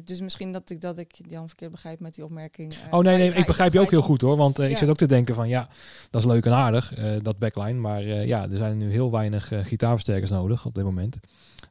[0.03, 2.73] dus misschien dat ik dat ik Jan verkeerd begrijp met die opmerking.
[2.73, 4.37] eh, Oh maar nee, nee, ik begrijp je ook heel goed hoor.
[4.37, 5.69] Want eh, ik zit ook te denken van ja,
[6.09, 7.79] dat is leuk en aardig, eh, dat backline.
[7.79, 11.19] Maar eh, ja, er zijn nu heel weinig eh, gitaarversterkers nodig op dit moment.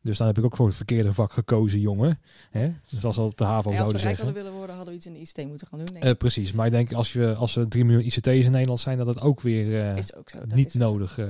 [0.02, 2.18] Dus dan heb ik ook voor het verkeerde vak gekozen, jongen.
[2.50, 2.72] Hè?
[2.86, 4.24] Zoals we op de HAVO Ja, als we zouden zeggen.
[4.24, 5.96] hadden willen worden, hadden we iets in de ICT moeten gaan doen.
[5.96, 8.98] Eh, precies, maar ik denk als, je, als er 3 miljoen ICT's in Nederland zijn,
[8.98, 10.38] dat het ook weer eh, is ook zo.
[10.38, 11.18] dat niet is ook nodig.
[11.18, 11.24] eh,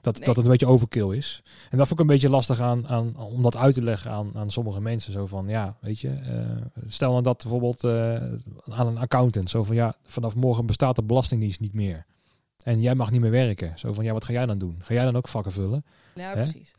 [0.00, 0.26] dat, Nee.
[0.26, 1.42] dat het een beetje overkill is.
[1.70, 4.30] En dat vond ik een beetje lastig aan, aan, om dat uit te leggen aan,
[4.34, 5.12] aan sommige mensen.
[5.12, 8.14] Zo van, ja, weet je, eh, stel nou dat bijvoorbeeld eh,
[8.64, 9.50] aan een accountant.
[9.50, 12.06] Zo van, ja, vanaf morgen bestaat de belastingdienst niet meer.
[12.64, 13.78] En jij mag niet meer werken.
[13.78, 14.76] Zo van, ja, wat ga jij dan doen?
[14.82, 15.84] Ga jij dan ook vakken vullen?
[16.14, 16.34] Ja, Hè?
[16.34, 16.72] precies.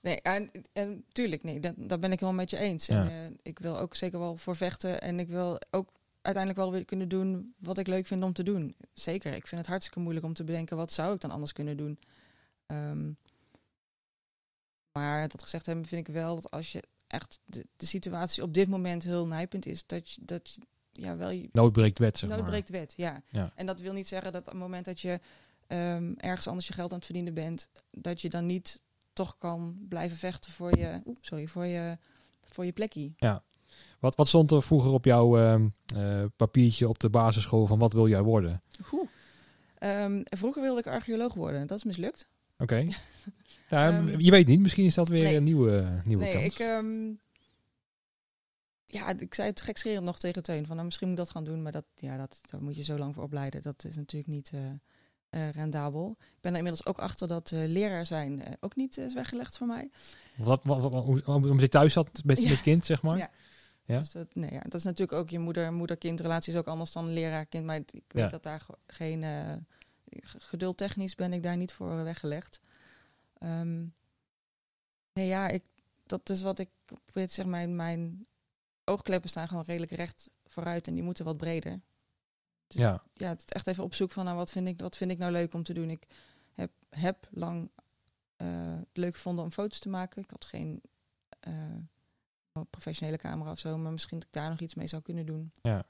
[0.00, 2.86] Nee, en, en tuurlijk, nee, dat, dat ben ik helemaal met je eens.
[2.86, 3.02] Ja.
[3.02, 5.88] En, eh, ik wil ook zeker wel voor vechten en ik wil ook
[6.22, 8.74] uiteindelijk wel weer kunnen doen wat ik leuk vind om te doen.
[8.92, 11.76] Zeker, ik vind het hartstikke moeilijk om te bedenken wat zou ik dan anders kunnen
[11.76, 11.98] doen.
[12.66, 13.12] Ehm,
[14.92, 18.54] maar dat gezegd hebben, vind ik wel dat als je echt de, de situatie op
[18.54, 20.60] dit moment heel nijpend is, dat je, dat je
[20.92, 22.48] ja, wel je Nood breekt wet, zeg nood maar.
[22.48, 22.94] breekt wet.
[22.96, 23.22] Ja.
[23.30, 23.52] Ja.
[23.54, 25.20] En dat wil niet zeggen dat op het moment dat je
[25.66, 29.76] ehm, ergens anders je geld aan het verdienen bent, dat je dan niet toch kan
[29.88, 31.98] blijven vechten voor je, oep, sorry, voor je,
[32.44, 33.12] voor je plekje.
[33.98, 38.08] Wat, wat stond er vroeger op jouw eh, papiertje op de basisschool van wat wil
[38.08, 38.62] jij worden?
[40.24, 41.66] Vroeger wilde ik archeoloog worden.
[41.66, 42.28] Dat is mislukt.
[42.58, 42.86] Oké.
[43.68, 45.36] Ehm, je weet niet, misschien is dat weer nee.
[45.36, 46.44] een nieuwe, nieuwe nee, kans.
[46.44, 46.58] ik...
[46.58, 47.12] ehm,
[48.84, 50.66] ja, ik zei het gekscherend nog tegen Teun.
[50.66, 51.62] Van, nou, misschien moet ik dat gaan doen.
[51.62, 53.62] Maar dat, ja, dat, daar moet je zo lang voor opleiden.
[53.62, 54.60] Dat is natuurlijk niet eh,
[55.28, 56.16] eh, rendabel.
[56.18, 59.14] Ik ben er inmiddels ook achter dat eh, leraar zijn eh, ook niet eh, is
[59.14, 59.90] weggelegd voor mij.
[60.36, 62.48] Wat, wat, wat- hoe, omdat je thuis zat met, Ja.
[62.48, 63.16] met kind, zeg maar?
[63.18, 63.30] Ja.
[63.84, 63.98] Ja?
[63.98, 67.12] Dus dat, nee, ja, dat is natuurlijk ook je moeder, moeder-kindrelatie is ook anders dan
[67.12, 67.64] leraar-kind.
[67.64, 68.28] Maar ik weet Ja.
[68.28, 69.52] dat daar ge- geen eh,
[70.22, 72.60] geduldtechnisch ben ik daar niet voor weggelegd.
[73.38, 73.84] Ehm,
[75.12, 75.62] nee, ja, ik,
[76.06, 76.68] dat is wat ik
[77.12, 77.76] zeggen.
[77.76, 78.26] Mijn,
[78.84, 81.80] oogkleppen staan gewoon redelijk recht vooruit en die moeten wat breder.
[82.66, 83.02] Dus Ja.
[83.12, 85.18] ja, het is echt even op zoek van nou, wat, vind ik, wat vind ik
[85.18, 85.90] nou leuk om te doen.
[85.90, 86.06] Ik
[86.52, 87.70] heb, heb lang
[88.36, 90.22] eh, het leuk gevonden om foto's te maken.
[90.22, 90.82] Ik had geen
[91.40, 91.52] eh,
[92.70, 95.52] professionele camera of zo, maar misschien dat ik daar nog iets mee zou kunnen doen.
[95.62, 95.84] Ja.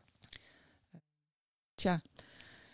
[1.74, 2.00] Tja,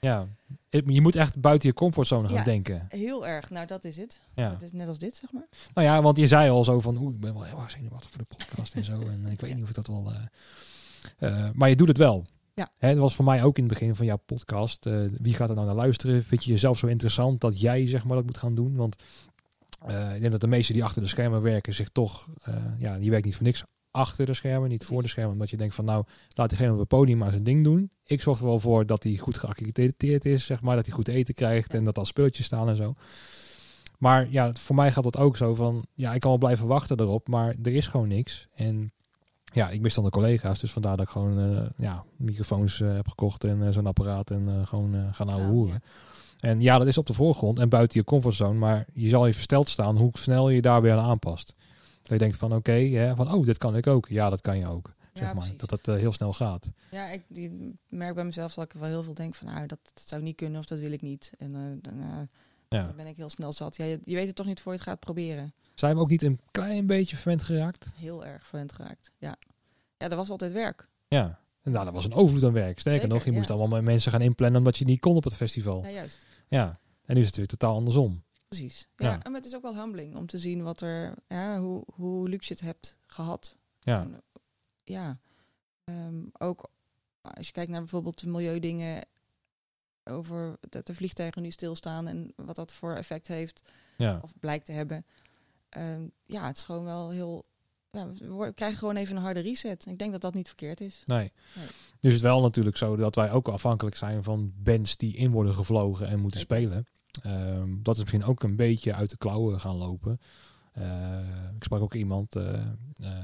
[0.01, 0.27] ja.
[0.71, 2.45] Je moet echt buiten je comfortzone gaan Ja.
[2.45, 2.87] denken.
[2.89, 3.51] heel erg.
[3.51, 4.21] Nou, dat is het.
[4.35, 4.49] Ja.
[4.51, 5.47] Dat is net als dit, zeg maar.
[5.75, 8.11] Nou ja, want je zei al zo van, oeh, ik ben wel heel erg zenuwachtig
[8.11, 9.01] voor de podcast en zo.
[9.11, 10.13] En ik weet niet of ik dat wel...
[10.13, 10.19] eh,
[11.47, 12.27] eh, maar je doet het wel.
[12.55, 12.69] Ja.
[12.79, 14.87] Hè, dat was voor mij ook in het begin van jouw podcast.
[14.87, 16.25] eh, wie gaat er nou naar luisteren?
[16.25, 18.77] Vind je jezelf zo interessant dat jij zeg maar dat moet gaan doen?
[18.77, 19.03] Want
[19.87, 22.29] ik denk dat de meesten die achter de schermen werken zich toch...
[22.79, 25.33] ja, die werkt niet voor niks achter de schermen, niet voor de schermen.
[25.33, 27.91] Omdat je denkt van, nou, laat diegene op het podium maar zijn ding doen.
[28.05, 30.77] Ik zorg er wel voor dat hij goed geaccrediteerd is, zeg maar.
[30.77, 32.95] Dat hij goed eten krijgt en dat al speeltjes staan en zo.
[33.99, 37.01] Maar ja, voor mij gaat dat ook zo van, ja, ik kan wel blijven wachten
[37.01, 38.47] erop, maar er is gewoon niks.
[38.55, 38.93] En
[39.53, 42.95] ja, ik mis dan de collega's, dus vandaar dat ik gewoon eh, ja, microfoons eh,
[42.95, 45.83] heb gekocht en eh, zo'n apparaat en gewoon gaan ouwe Ja, hoeren.
[46.39, 49.35] En ja, dat is op de voorgrond en buiten je comfortzone, maar je zal je
[49.35, 51.55] versteld staan hoe snel je daar weer aan aanpast.
[52.03, 54.09] Dat je denkt van oké, hè, van oh, dit kan ik ook.
[54.09, 54.95] Ja, dat kan je ook.
[55.13, 55.35] Zeg Ja, maar.
[55.35, 55.57] precies.
[55.57, 56.71] Dat het eh, heel snel gaat.
[56.91, 59.79] Ja, ik die merk bij mezelf dat ik wel heel veel denk van, nou, dat,
[59.95, 61.33] dat zou niet kunnen of dat wil ik niet.
[61.39, 61.61] En eh,
[61.91, 62.19] dan, eh,
[62.69, 62.85] Ja.
[62.87, 63.77] dan ben ik heel snel zat.
[63.77, 65.53] Ja, je, je weet het toch niet voor je het gaat proberen.
[65.75, 67.91] Zijn we ook niet een klein beetje verwend geraakt?
[67.95, 69.11] Heel erg verwend geraakt.
[69.19, 69.37] Ja.
[69.97, 70.89] ja, dat was altijd werk.
[71.09, 71.39] Ja.
[71.63, 72.79] En nou, dat was een overvloed aan werk.
[72.79, 73.37] Sterker Zeker, nog, je ja.
[73.37, 75.83] moest allemaal mensen gaan inplannen omdat je niet kon op het festival.
[75.83, 76.27] Ja, juist.
[76.47, 76.79] Ja.
[77.05, 78.23] En nu is het weer totaal andersom.
[78.51, 78.87] Precies.
[78.97, 79.23] Ja, Ja.
[79.23, 82.49] en het is ook wel humbling om te zien wat er, ja, hoe, hoe luxe
[82.49, 83.57] je het hebt gehad.
[83.81, 84.01] Ja.
[84.01, 84.23] En,
[84.85, 85.19] ja.
[85.85, 86.71] Ehm, ook
[87.21, 89.05] als je kijkt naar bijvoorbeeld de milieudingen
[90.05, 93.63] over dat de vliegtuigen nu stilstaan en wat dat voor effect heeft
[93.97, 94.19] Ja.
[94.23, 95.07] of blijkt te hebben.
[95.69, 97.45] Ehm, ja, het is gewoon wel heel.
[97.91, 99.87] Ja, we krijgen gewoon even een harde reset.
[99.87, 101.03] Ik denk dat dat niet verkeerd is.
[101.05, 101.33] Nee.
[101.55, 101.67] Nee.
[102.01, 105.31] Nu is het wel natuurlijk zo dat wij ook afhankelijk zijn van bands die in
[105.31, 106.57] worden gevlogen en moeten Zeker.
[106.57, 106.87] spelen.
[107.23, 110.21] Ehm, dat is misschien ook een beetje uit de klauwen gaan lopen.
[110.73, 111.19] Eh,
[111.57, 112.65] ik sprak ook iemand eh, eh,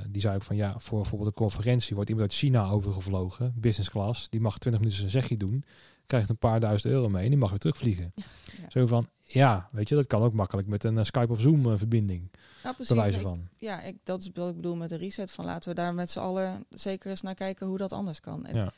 [0.09, 3.91] die zei ook van ja, voor bijvoorbeeld een conferentie wordt iemand uit China overgevlogen, business
[3.91, 5.65] class, die mag 20 minuten zijn zegje doen,
[6.07, 8.13] krijgt een paar duizend euro mee en die mag weer terugvliegen.
[8.15, 8.23] Ja.
[8.69, 12.31] Zo van ja, weet je, dat kan ook makkelijk met een Skype of Zoom verbinding,
[12.63, 12.97] Nou, precies.
[12.97, 13.49] wijze Ik- van.
[13.59, 15.31] ja, ik, dat is wat ik bedoel met de reset.
[15.31, 18.47] Van laten we daar met z'n allen zeker eens naar kijken hoe dat anders kan.
[18.47, 18.73] En Ja.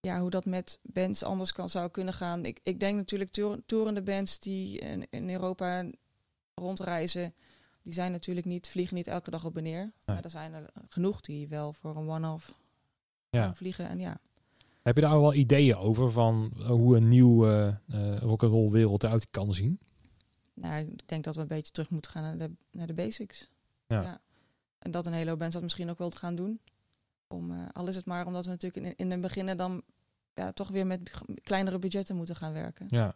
[0.00, 2.44] Ja, hoe dat met bands anders kan, zou kunnen gaan.
[2.44, 5.90] Ik, ik denk natuurlijk toer, toerende bands die in, in Europa
[6.54, 7.34] rondreizen,
[7.82, 9.92] die zijn natuurlijk niet, vliegen niet elke dag op en neer.
[10.04, 12.54] Maar er zijn er genoeg die wel voor een one-off
[13.30, 13.42] Ja.
[13.42, 13.88] gaan vliegen.
[13.88, 14.20] En ja,
[14.82, 19.02] Heb je daar al wel ideeën over van eh, hoe een nieuwe uh, rock'n'roll wereld
[19.02, 19.78] eruit kan zien?
[20.54, 23.48] nou, ik denk dat we een beetje terug moeten gaan naar de, naar de basics.
[23.86, 24.20] Ja.
[24.78, 26.60] En dat een hele hoop bands dat misschien ook wel gaan doen.
[27.28, 29.82] Om, eh, al is het maar omdat we natuurlijk in, in het begin dan
[30.34, 31.10] ja, toch weer met
[31.42, 32.86] kleinere budgetten moeten gaan werken.
[32.90, 33.14] Ja.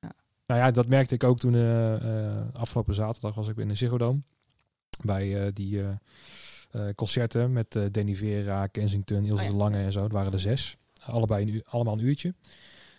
[0.00, 0.12] Ja.
[0.46, 3.74] Nou ja, dat merkte ik ook toen eh, eh, afgelopen zaterdag was ik in de
[3.74, 4.20] Ziggo Dome.
[5.02, 5.82] Bij die
[6.94, 9.48] concerten met Danny Vera, Kensington, Ilse Oh ja.
[9.48, 10.02] de Lange en zo.
[10.02, 10.76] Het waren er zes.
[11.00, 12.34] Allebei een uur, allemaal een uurtje.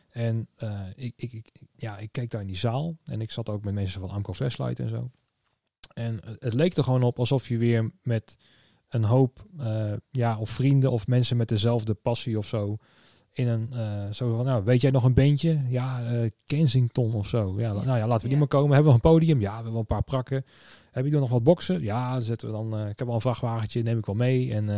[0.10, 0.48] En
[0.96, 2.98] ik, ik, ik, ja, ik keek daar in die zaal.
[3.04, 5.10] En ik zat ook met mensen van Amco Flashlight en zo.
[5.94, 8.38] En het leek er gewoon op alsof je weer met
[8.96, 12.78] een hoop eh, ja, of vrienden of mensen met dezelfde passie of zo
[13.32, 15.62] in een eh, zo van nou weet jij nog een bandje?
[15.68, 17.56] Ja eh, Kensington of zo.
[17.58, 18.38] Ja, nou ja laten we die Ja.
[18.38, 18.74] maar komen.
[18.74, 19.40] Hebben we een podium?
[19.42, 20.46] Ja we hebben een paar prakken.
[20.92, 21.82] Heb je er nog wat boksen?
[21.82, 24.54] Ja dan zetten we dan ik heb al een vrachtwagentje neem ik wel mee.
[24.54, 24.70] En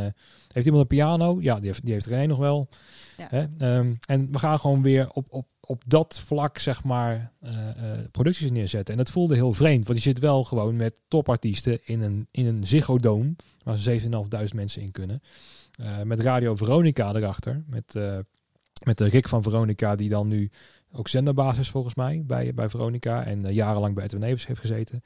[0.53, 1.37] heeft iemand een piano?
[1.41, 2.67] Ja die heeft die heeft er één nog wel.
[3.17, 3.27] Ja.
[3.29, 3.45] Hè?
[3.57, 7.99] Ehm, en we gaan gewoon weer op, op op dat vlak, zeg maar, eh, eh,
[8.11, 8.93] producties neerzetten.
[8.93, 12.45] En dat voelde heel vreemd, want je zit wel gewoon met topartiesten in een, in
[12.45, 15.21] een Ziggo Dome, waar 7.500 mensen in kunnen.
[15.71, 17.93] Eh, met Radio Veronica erachter, met,
[18.83, 20.51] met de Rick van Veronica, die dan nu
[20.91, 25.01] ook zenderbasis volgens mij bij, bij Veronica en jarenlang bij Edwin Evers heeft gezeten.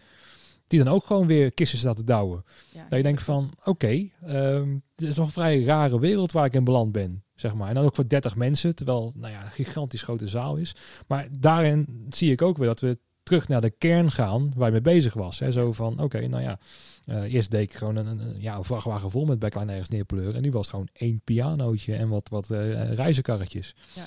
[0.67, 2.43] Die dan ook gewoon weer kisten staat te douwen.
[2.73, 6.45] Ja, Dat je denkt van, oké, ehm, dit is nog een vrij rare wereld waar
[6.45, 7.69] ik in beland ben, zeg maar.
[7.69, 10.75] En dan ook voor 30 mensen, terwijl, nou ja, een gigantisch grote zaal is.
[11.07, 14.71] Maar daarin zie ik ook weer dat we terug naar de kern gaan waar je
[14.71, 15.39] mee bezig was.
[15.39, 15.51] Hè?
[15.51, 16.59] Zo van, oké, nou ja,
[17.03, 20.35] eh, eerst deed ik gewoon een, ja, een vrachtwagen vol met backline ergens neerpleuren.
[20.35, 23.75] En nu was het gewoon één pianootje en wat, wat eh reizenkarretjes.
[23.93, 24.05] Ja.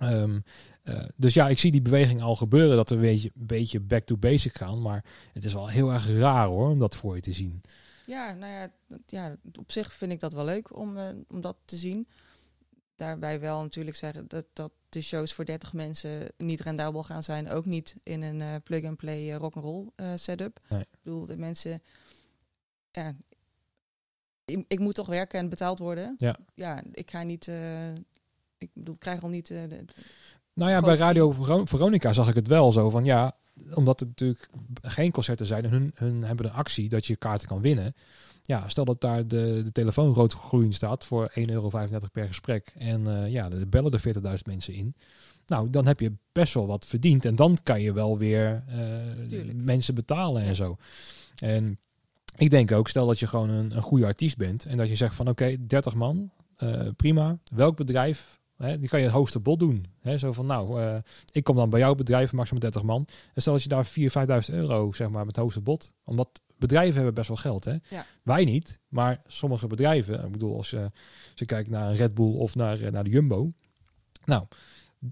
[0.00, 0.40] Ehm,
[0.82, 3.80] eh, dus ja, ik zie die beweging al gebeuren, dat we een beetje, een beetje
[3.80, 4.82] back to basic gaan.
[4.82, 7.60] Maar het is wel heel erg raar hoor, om dat voor je te zien.
[8.06, 8.70] Ja, nou ja,
[9.06, 12.08] ja, op zich vind ik dat wel leuk om, eh, om dat te zien.
[13.00, 17.48] Daarbij wel natuurlijk zeggen dat, dat de shows voor 30 mensen niet rendabel gaan zijn.
[17.50, 20.60] Ook niet in een eh, plug-and-play eh, rock'n'roll eh, setup.
[20.68, 20.80] Nee.
[20.80, 21.82] Ik bedoel, de mensen...
[22.90, 23.16] Ja,
[24.44, 26.14] ik, ik moet toch werken en betaald worden.
[26.18, 26.36] Ja.
[26.54, 27.46] Ja, ik ga niet...
[28.58, 29.46] ik bedoel, ik krijg al niet...
[29.46, 29.84] de-
[30.52, 33.36] Nou ja, bij Radio Vero- Veronica zag ik het wel zo van ja,
[33.74, 34.48] omdat het natuurlijk
[34.82, 37.94] geen concerten zijn en hun, hun hebben een actie dat je kaarten kan winnen.
[38.50, 41.68] Ja, stel dat daar de, de telefoon rood groeien staat voor 1,35 euro
[42.12, 44.94] per gesprek en eh, ja, er bellen er 40.000 mensen in.
[45.46, 49.54] Nou, dan heb je best wel wat verdiend en dan kan je wel weer eh,
[49.54, 50.48] mensen betalen Ja.
[50.48, 50.76] en zo.
[51.36, 51.78] En
[52.36, 54.94] ik denk ook, stel dat je gewoon een, een goede artiest bent en dat je
[54.94, 57.38] zegt van oké, 30 man, eh, prima.
[57.54, 59.86] Welk bedrijf Hè, die kan je het hoogste bod doen.
[60.00, 60.82] Hè, zo van, nou,
[61.32, 63.06] ik kom dan bij jouw bedrijf, maximaal 30 man.
[63.34, 65.92] En stel dat je daar 4.000, 5.000 euro, zeg maar, met het hoogste bod.
[66.04, 67.76] Omdat bedrijven hebben best wel geld, hè.
[67.88, 68.06] Ja.
[68.22, 70.24] Wij niet, maar sommige bedrijven.
[70.24, 70.92] Ik bedoel, als je, als
[71.34, 73.52] je kijkt naar een Red Bull of naar, eh, naar de Jumbo.
[74.24, 74.46] Nou,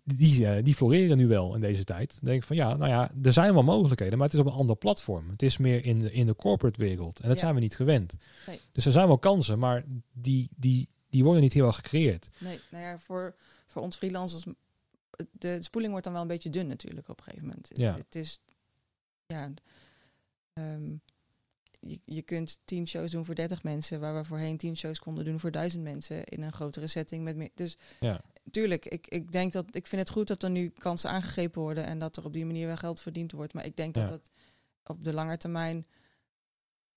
[0.04, 2.10] die, eh, die floreren nu wel in deze tijd.
[2.10, 4.46] Dan denk ik van, ja, nou ja, er zijn wel mogelijkheden, maar het is op
[4.46, 5.30] een ander platform.
[5.30, 7.20] Het is meer in de, in de corporate wereld.
[7.20, 7.42] En dat Ja.
[7.42, 8.16] zijn we niet gewend.
[8.46, 8.60] Nee.
[8.72, 12.28] Dus er zijn wel kansen, maar die, die, die worden niet heel erg gecreëerd.
[12.38, 13.34] Nee, nou ja, voor,
[13.66, 14.44] voor ons freelancers,
[15.32, 17.70] de spoeling wordt dan wel een beetje dun natuurlijk op een gegeven moment.
[17.72, 17.88] Ja.
[17.90, 18.40] Het, het is,
[19.26, 19.50] ja,
[20.52, 20.90] ehm,
[21.88, 25.24] je, je kunt tien shows doen voor 30 mensen, waar we voorheen tien shows konden
[25.24, 27.24] doen voor duizend mensen in een grotere setting.
[27.24, 28.20] Met meer, dus Ja.
[28.50, 31.84] tuurlijk, ik, ik denk dat, ik vind het goed dat er nu kansen aangegrepen worden
[31.84, 33.54] en dat er op die manier wel geld verdiend wordt.
[33.54, 34.30] Maar ik denk dat het
[34.84, 35.86] op de lange termijn,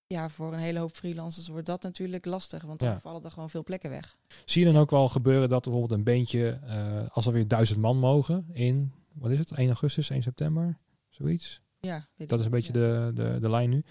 [0.08, 3.00] ja, voor een hele hoop freelancers wordt dat natuurlijk lastig, want dan Ja.
[3.00, 4.18] vallen er gewoon veel plekken weg.
[4.46, 7.80] Zie je dan ook wel gebeuren dat bijvoorbeeld een beentje, eh, als er weer duizend
[7.80, 10.78] man mogen in, wat is het, 1 augustus, 1 september,
[11.10, 11.62] zoiets?
[11.80, 13.84] Ja, Dat is een beetje de, de, de lijn nu.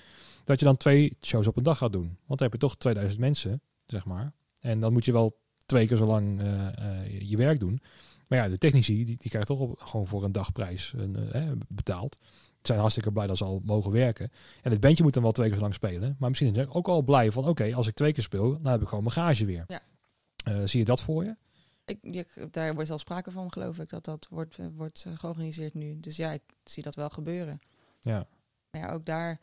[0.51, 2.07] Dat je dan twee shows op een dag gaat doen.
[2.27, 4.33] Want dan heb je toch 2000 mensen, zeg maar.
[4.61, 7.83] En dan moet je wel twee keer zo lang eh, eh, je werk doen.
[8.29, 11.51] Maar ja, de technici, die, die krijgen toch op, gewoon voor een dagprijs een, eh,
[11.69, 12.19] betaald.
[12.23, 14.31] Ze zijn hartstikke blij dat ze al mogen werken.
[14.63, 16.17] En het bandje moet dan wel twee keer zo lang spelen.
[16.19, 18.73] Maar misschien zijn ze ook al blij van, oké, als ik twee keer speel, dan
[18.73, 19.65] heb ik gewoon mijn gage weer.
[19.67, 20.67] Ja.
[20.67, 21.37] Zie je dat voor je?
[21.85, 26.01] Ik, daar wordt al sprake van, geloof ik, dat dat wordt, wordt georganiseerd nu.
[26.01, 27.61] Dus ja, ik zie dat wel gebeuren.
[28.01, 28.27] Ja.
[28.71, 29.41] Maar ja, ook daar,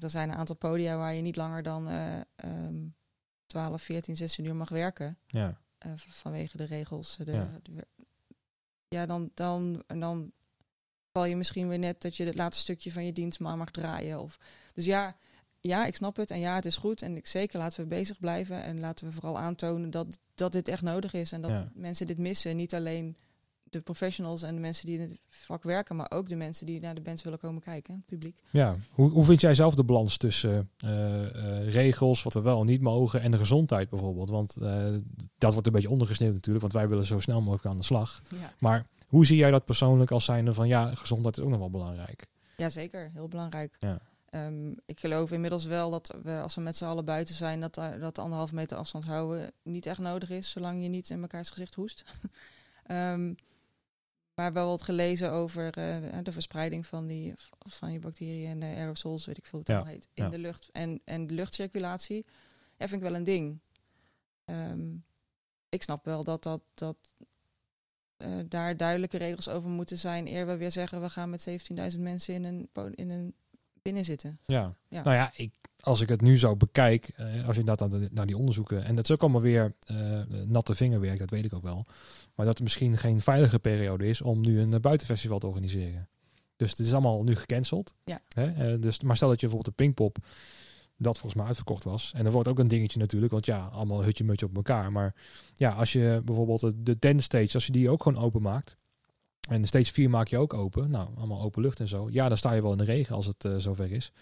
[0.00, 2.86] er zijn een aantal podia waar je niet langer dan eh ehm
[3.46, 5.18] 12, 14, 16 uur mag werken.
[5.26, 5.60] Ja.
[5.78, 7.16] eh, vanwege de regels.
[7.16, 7.50] De, Ja.
[7.62, 7.86] de-
[8.88, 10.32] ja, dan, dan, dan
[11.12, 13.70] val je misschien weer net dat je het laatste stukje van je dienst maar mag
[13.70, 14.20] draaien.
[14.20, 14.38] Of,
[14.74, 15.16] dus ja,
[15.60, 16.30] ja, ik snap het.
[16.30, 17.02] En ja, het is goed.
[17.02, 18.62] En ik zeker laten we bezig blijven.
[18.62, 21.32] En laten we vooral aantonen dat, dat dit echt nodig is.
[21.32, 21.70] En dat Ja.
[21.74, 22.56] mensen dit missen.
[22.56, 23.16] Niet alleen
[23.72, 26.80] de professionals en de mensen die in het vak werken, maar ook de mensen die
[26.80, 28.42] naar de bands willen komen kijken, het publiek.
[28.50, 31.24] Ja, hoe, hoe vind jij zelf de balans tussen eh,
[31.60, 34.30] eh, regels, wat we wel en niet mogen, en de gezondheid bijvoorbeeld?
[34.30, 34.94] Want eh,
[35.38, 38.22] dat wordt een beetje ondergesneeuwd natuurlijk, want wij willen zo snel mogelijk aan de slag.
[38.28, 38.52] Ja.
[38.58, 41.70] Maar hoe zie jij dat persoonlijk als zijnde van ja, gezondheid is ook nog wel
[41.70, 42.26] belangrijk?
[42.56, 43.76] Jazeker, heel belangrijk.
[43.78, 44.00] Ja.
[44.28, 47.74] Ehm, ik geloof inmiddels wel dat we, als we met z'n allen buiten zijn, dat,
[47.74, 51.20] daar- dat de anderhalf meter afstand houden niet echt nodig is, zolang je niet in
[51.20, 52.04] mekaars gezicht hoest.
[52.82, 53.32] Ehm,
[54.34, 58.66] maar wel wat gelezen over eh, de, verspreiding van die, van die bacteriën en de
[58.66, 60.30] aerosols, weet ik veel hoe het Ja, allemaal heet, in ja.
[60.30, 60.68] de lucht.
[60.72, 62.24] En, en de luchtcirculatie,
[62.78, 63.58] ja, vind ik wel een ding.
[64.44, 64.80] Ehm,
[65.68, 66.96] ik snap wel dat, dat, dat
[68.16, 71.48] eh, daar duidelijke regels over moeten zijn, eer we weer zeggen, we gaan met
[71.94, 73.34] 17.000 mensen in een, in een
[73.82, 74.38] binnen zitten.
[74.44, 74.74] Ja.
[74.88, 75.02] Ja.
[75.02, 78.08] Nou ja, ik, als ik het nu zo bekijk, eh, als je inderdaad naar, de-
[78.12, 79.74] naar die onderzoeken, en dat is ook allemaal weer
[80.46, 81.86] natte vingerwerk, dat weet ik ook wel.
[82.34, 86.08] Maar dat het misschien geen veilige periode is om nu een eh, buitenfestival te organiseren.
[86.56, 87.94] Dus het is allemaal nu gecanceld.
[88.04, 88.20] Ja.
[88.28, 88.72] Hè?
[88.72, 90.16] Eh, dus, maar stel dat je bijvoorbeeld de Pinkpop,
[90.96, 92.12] dat volgens mij uitverkocht was.
[92.16, 94.92] En dat wordt ook een dingetje natuurlijk, want ja, allemaal hutje-mutje op elkaar.
[94.92, 95.14] Maar
[95.54, 98.76] ja, als je bijvoorbeeld de, de tent stage, als je die ook gewoon open maakt,
[99.48, 100.90] En stage 4 maak je ook open.
[100.90, 102.08] Nou, allemaal open lucht en zo.
[102.10, 104.12] Ja, dan sta je wel in de regen als het uh, zover is.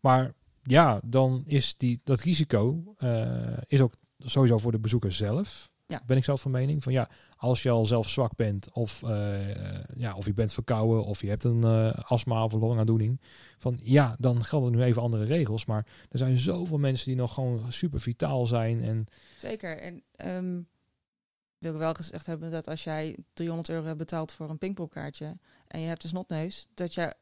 [0.00, 5.70] Maar ja, dan is die, dat risico uh, is ook sowieso voor de bezoeker zelf.
[5.92, 6.02] Ja.
[6.06, 6.82] Ben ik zelf van mening.
[6.82, 11.04] Van ja, als je al zelf zwak bent, of, uh, ja, of je bent verkouden,
[11.04, 13.20] of je hebt een uh, astma of een longaandoening.
[13.58, 15.64] Van ja, dan gelden nu even andere regels.
[15.64, 18.82] Maar er zijn zoveel mensen die nog gewoon super vitaal zijn.
[18.82, 19.06] En
[19.38, 19.78] Zeker.
[19.78, 20.68] En um,
[21.58, 25.38] wil ik wel gezegd hebben dat als jij 300 euro hebt betaald voor een pingpongkaartje
[25.66, 27.14] en je hebt een snotneus, dat je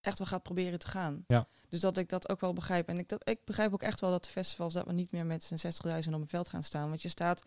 [0.00, 1.24] echt wel gaat proberen te gaan.
[1.26, 1.48] Ja.
[1.68, 2.88] Dus dat ik dat ook wel begrijp.
[2.88, 5.26] En ik, dat, ik begrijp ook echt wel dat de festivals dat we niet meer
[5.26, 5.66] met z'n
[6.04, 6.88] 60.000 op een veld gaan staan.
[6.88, 7.42] Want je staat,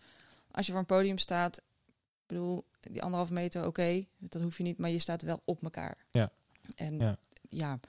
[0.53, 4.57] als je voor een podium staat, ik bedoel, die anderhalve meter, oké, okay, dat hoef
[4.57, 5.97] je niet, maar je staat wel op elkaar.
[6.11, 6.31] Ja.
[6.75, 7.17] En Ja.
[7.49, 7.79] ja.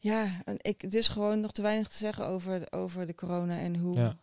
[0.00, 3.58] Ja, en ik, het is gewoon nog te weinig te zeggen over, over de corona
[3.58, 3.96] en hoe.
[3.96, 4.16] Ja.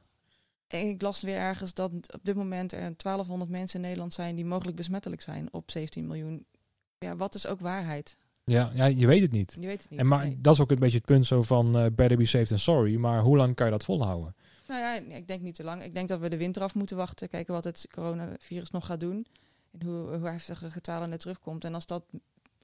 [0.68, 4.36] En ik las weer ergens dat op dit moment er 1200 mensen in Nederland zijn
[4.36, 6.46] die mogelijk besmettelijk zijn op 17 miljoen.
[6.98, 8.18] Ja, wat is ook waarheid?
[8.44, 9.58] Ja, ja, je weet het niet.
[9.60, 10.00] Je weet het niet.
[10.00, 10.42] En maar nee.
[10.42, 12.96] dat is ook een beetje het punt zo van uh, better be safe than sorry.
[12.96, 14.36] Maar hoe lang kan je dat volhouden?
[14.68, 15.84] Nou ja, ik denk niet te lang.
[15.84, 17.30] Ik denk dat we de winter af moeten wachten.
[17.30, 19.26] Kijken wat het coronavirus nog gaat doen.
[19.72, 21.64] En hoe, hoe heftige getalen er terugkomt.
[21.64, 22.04] En als dat,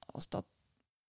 [0.05, 0.45] als dat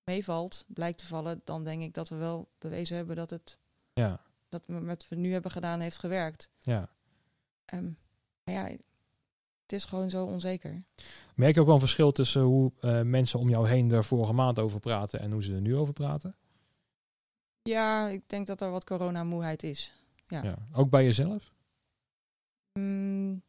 [0.04, 3.58] meevalt, blijkt te vallen, dan denk ik dat we wel bewezen hebben dat het
[3.92, 6.50] Ja, dat wat we nu hebben gedaan heeft gewerkt.
[6.58, 6.88] ja.
[7.64, 7.90] Ehm,
[8.44, 8.64] maar ja,
[9.62, 10.82] het is gewoon zo onzeker.
[11.34, 14.32] Merk je ook wel een verschil tussen hoe uh, mensen om jou heen er vorige
[14.32, 16.36] maand over praten en hoe ze er nu over praten?
[17.62, 19.92] Ja, ik denk dat er wat coronamoeheid is.
[20.32, 20.42] Ja.
[20.42, 20.56] ja.
[20.72, 21.52] Ook bij jezelf?
[22.78, 23.42] Mm,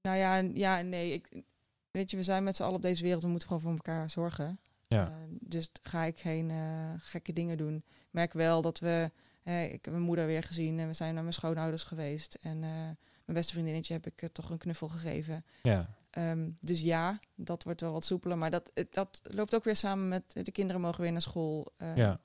[0.00, 1.12] nou ja, ja, nee.
[1.12, 1.42] Ik,
[1.90, 3.22] weet je, we zijn met z'n allen op deze wereld.
[3.22, 4.60] We moeten gewoon voor elkaar zorgen.
[4.86, 5.08] Ja.
[5.08, 7.76] Uh, dus ga ik geen uh, gekke dingen doen.
[7.76, 9.10] Ik merk wel dat we...
[9.42, 12.34] Ik heb mijn moeder weer gezien en we zijn naar mijn schoonouders geweest.
[12.34, 15.44] En uh, mijn beste vriendinnetje heb ik toch een knuffel gegeven.
[15.62, 15.96] Ja.
[16.10, 18.38] Um, dus ja, dat wordt wel wat soepeler.
[18.38, 21.72] Maar dat, dat loopt ook weer samen met de kinderen mogen weer naar school.
[21.94, 22.20] Ja.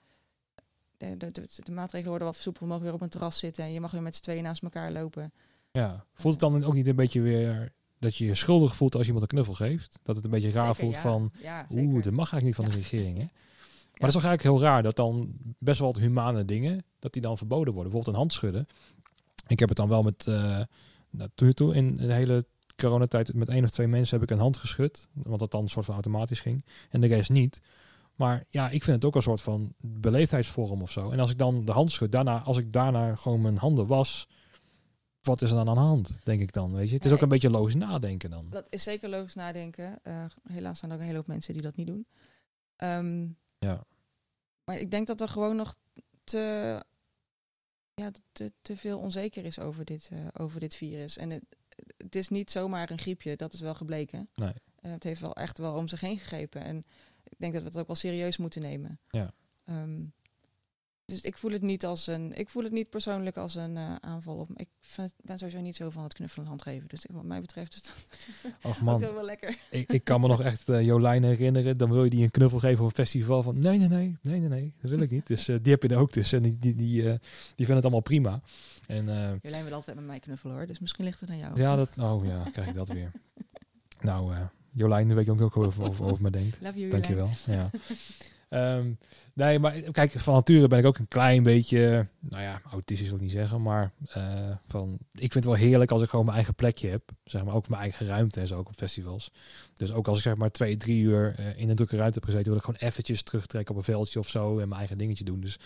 [1.18, 2.64] De, de, de, maatregelen worden wel versoepeld.
[2.64, 3.64] We mogen weer op een terras zitten.
[3.64, 5.34] En je mag weer met z'n tweeën naast elkaar lopen.
[5.72, 6.06] Ja.
[6.14, 9.12] Voelt het dan ook niet een beetje weer dat je je schuldig voelt als je
[9.14, 10.00] iemand een knuffel geeft?
[10.04, 11.02] Dat het een beetje raar zeker, voelt ja.
[11.02, 11.32] van...
[11.42, 13.24] Ja, Oeh, dat mag eigenlijk niet van de regering, hè?
[13.24, 17.14] Maar dat is toch eigenlijk heel raar dat dan best wel wat humane dingen, dat
[17.14, 17.92] die dan verboden worden.
[17.92, 18.68] Bijvoorbeeld een hand schudden.
[19.48, 20.62] Ik heb het dan wel met, uh,
[21.54, 25.08] toen in de hele coronatijd met één of twee mensen heb ik een hand geschud.
[25.14, 26.66] Want dat dan een soort van automatisch ging.
[26.90, 27.62] En de rest niet.
[28.16, 31.12] Maar ja, ik vind het ook een soort van beleefdheidsvorm of zo.
[31.12, 34.28] En als ik dan de hand schud, daarna, als ik daarna gewoon mijn handen was,
[35.22, 36.96] wat is er dan aan de hand, denk ik dan, weet je?
[36.96, 38.50] Het is ook een beetje logisch nadenken dan.
[38.50, 40.00] Dat is zeker logisch nadenken.
[40.04, 42.08] Uh, helaas zijn er ook een hele hoop mensen die dat niet doen.
[42.78, 43.84] Um, ja.
[44.64, 45.76] Maar ik denk dat er gewoon nog
[46.24, 46.40] te,
[47.94, 51.18] ja, te, te veel onzeker is over dit, uh, over dit virus.
[51.18, 51.44] En het,
[51.98, 54.30] het is niet zomaar een griepje, dat is wel gebleken.
[54.36, 54.54] Nee.
[54.82, 56.62] Uh, het heeft wel echt wel om zich heen gegrepen.
[56.62, 56.86] En
[57.34, 59.00] ik denk dat we het ook wel serieus moeten nemen.
[59.10, 59.34] Ja.
[59.66, 60.14] Um,
[61.06, 62.34] dus ik voel het niet als een.
[62.34, 64.50] Ik voel het niet persoonlijk als een uh, aanval op.
[64.56, 66.88] Ik vind, ben sowieso niet zo van het knuffelen en handgeven.
[66.88, 67.94] Dus wat mij betreft is dat
[68.72, 69.58] Och man, ook wel lekker.
[69.70, 71.78] Ik, ik, kan me nog echt uh, Jolijn herinneren.
[71.78, 73.44] Dan wil je die een knuffel geven op een festival.
[73.44, 74.74] Van nee, nee, nee, nee, nee, nee.
[74.82, 75.28] Dat wil ik niet.
[75.28, 76.44] Dus uh, die heb je er ook tussen.
[76.44, 77.10] En die, die, die, uh,
[77.56, 78.42] die vinden het allemaal prima.
[78.88, 79.06] En,
[79.42, 80.66] Jolijn wil altijd met mij knuffelen hoor.
[80.68, 81.62] Dus misschien ligt het aan jou.
[81.62, 83.12] Ja, dat, oh ja, krijg ik dat weer.
[84.02, 84.34] nou,
[84.74, 86.58] Jolijn, weet je ook, ook over, over, over me denkt.
[86.62, 87.30] Love you, Dankjewel.
[87.46, 87.70] Ja.
[88.78, 88.98] Um,
[89.34, 93.18] nee, maar kijk, van nature ben ik ook een klein beetje, nou ja, autistisch wil
[93.18, 96.38] ik niet zeggen, maar uh, van, ik vind het wel heerlijk als ik gewoon mijn
[96.38, 99.32] eigen plekje heb, zeg maar, ook mijn eigen ruimte en zo ook op festivals.
[99.74, 102.26] Dus ook als ik zeg maar twee, drie uur uh, in een drukke ruimte heb
[102.26, 105.24] gezeten, wil ik gewoon eventjes terugtrekken op een veldje of zo en mijn eigen dingetje
[105.24, 105.40] doen.
[105.40, 105.60] Dus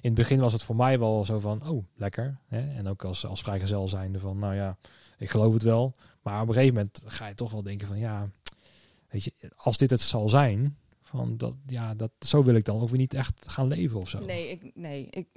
[0.00, 2.38] in het begin was het voor mij wel zo van, oh, lekker.
[2.46, 2.74] Hè?
[2.76, 4.76] En ook als, als vrijgezel zijnde van, nou ja,
[5.18, 5.94] ik geloof het wel.
[6.22, 8.30] Maar op een gegeven moment ga je toch wel denken van, ja,
[9.10, 10.78] weet je, als dit het zal zijn,
[11.10, 14.08] van dat, ja, dat, zo wil ik dan ook weer niet echt gaan leven of
[14.08, 14.24] zo.
[14.24, 15.28] Nee, ik, nee ik,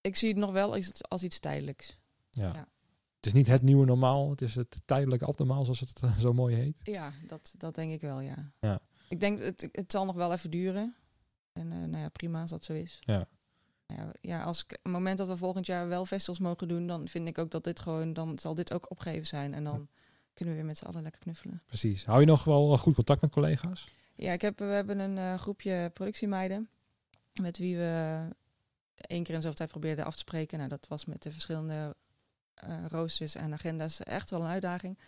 [0.00, 1.98] ik zie het nog wel als, als iets tijdelijks.
[2.30, 2.52] Ja.
[2.52, 2.68] Ja.
[3.16, 6.32] Het is niet het nieuwe normaal, het is het tijdelijke abnormaal, zoals het uh, zo
[6.32, 6.76] mooi heet.
[6.82, 8.52] Ja, dat, dat denk ik wel, ja.
[8.60, 8.80] ja.
[9.08, 10.94] Ik denk, het, het zal nog wel even duren.
[11.52, 12.98] En uh, nou ja, prima als dat zo is.
[13.00, 13.28] Ja.
[13.86, 17.08] Ja, ja, als ik, het moment dat we volgend jaar wel festivals mogen doen, dan
[17.08, 19.54] vind ik ook dat dit gewoon, dan zal dit ook opgeven zijn.
[19.54, 19.99] En dan ja.
[20.40, 21.62] Kunnen we weer met z'n allen lekker knuffelen.
[21.66, 22.04] Precies.
[22.04, 23.88] Hou je nog wel goed contact met collega's?
[24.14, 26.68] Ja, ik heb, we hebben een uh, groepje productiemeiden
[27.34, 28.20] met wie we
[28.94, 30.58] één keer in zoveel tijd probeerden af te spreken.
[30.58, 31.96] Nou, dat was met de verschillende
[32.64, 34.98] uh, roosters en agenda's echt wel een uitdaging.
[34.98, 35.04] Uh,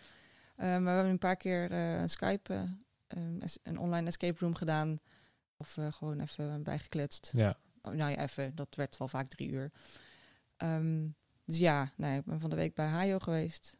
[0.57, 2.77] maar we hebben een paar keer een Skype,
[3.63, 4.99] een online escape room gedaan.
[5.57, 7.29] Of gewoon even bijgekletst.
[7.33, 7.57] Ja.
[7.81, 8.55] Oh, nou ja, even.
[8.55, 9.71] Dat werd wel vaak drie uur.
[10.57, 11.15] Um,
[11.45, 13.77] dus ja, nou, ik ben van de week bij Hayo geweest.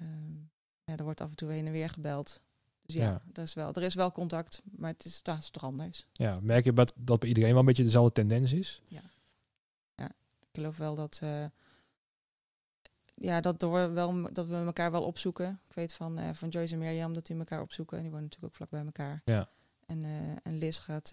[0.00, 0.52] Um,
[0.84, 2.40] ja, er wordt af en toe heen en weer gebeld.
[2.82, 3.22] Dus ja, Ja.
[3.32, 6.06] Er, is wel, er is wel contact, maar het is, dat is toch anders.
[6.12, 8.82] Ja, merk je dat, dat bij iedereen wel een beetje dezelfde tendens is?
[10.54, 11.44] Ik geloof wel dat, eh,
[13.14, 15.60] ja, dat, er wel, dat we elkaar wel opzoeken.
[15.68, 17.96] Ik weet van, eh, van Joyce en Mirjam dat die elkaar opzoeken.
[17.96, 19.22] En die wonen natuurlijk ook vlak bij elkaar.
[19.24, 19.48] Ja.
[19.86, 21.12] En, eh, en Liz gaat,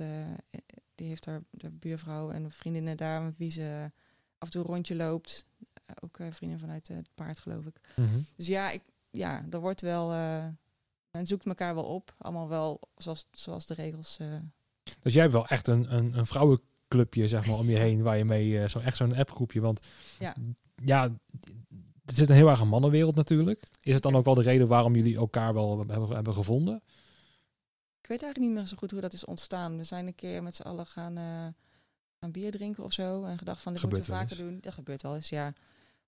[0.96, 3.92] die heeft haar de buurvrouw en vriendinnen daar met wie ze
[4.38, 5.46] af en toe een rondje loopt.
[6.00, 7.80] Ook vrienden vanuit het paard, geloof ik.
[8.36, 8.82] Dus ja, ik,
[9.12, 10.46] ja er wordt wel, eh,
[11.12, 12.16] men zoekt elkaar wel op.
[12.18, 14.18] Allemaal wel zoals, zoals de regels.
[14.20, 14.28] eh,
[15.00, 18.18] Dus jij hebt wel echt een, een, een vrouwenclubje zeg maar, om je heen waar
[18.18, 19.62] je mee, eh, zo, echt zo'n appgroepje.
[19.62, 19.88] Want
[20.20, 20.36] Ja.
[20.76, 21.12] ja,
[22.06, 23.64] het zit een heel erg een mannenwereld natuurlijk.
[23.82, 26.76] Is het dan ook wel de reden waarom jullie elkaar wel hebben, hebben gevonden?
[28.02, 29.78] Ik weet eigenlijk niet meer zo goed hoe dat is ontstaan.
[29.78, 31.16] We zijn een keer met z'n allen gaan,
[32.20, 33.24] gaan bier drinken of zo.
[33.24, 34.58] En gedacht van, dit Gebeurt moeten we vaker doen.
[34.62, 35.54] Dat gebeurt wel eens, ja.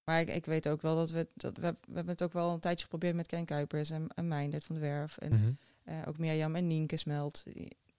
[0.04, 1.28] Maar ik, ik weet ook wel dat we...
[1.36, 4.28] Dat we, we hebben het ook wel een tijdje geprobeerd met Ken Kuipers en, en
[4.28, 5.18] Meindert van de Werf.
[5.18, 5.52] En Mhm.
[5.84, 7.44] eh, ook Mirjam en Nienke Smelt.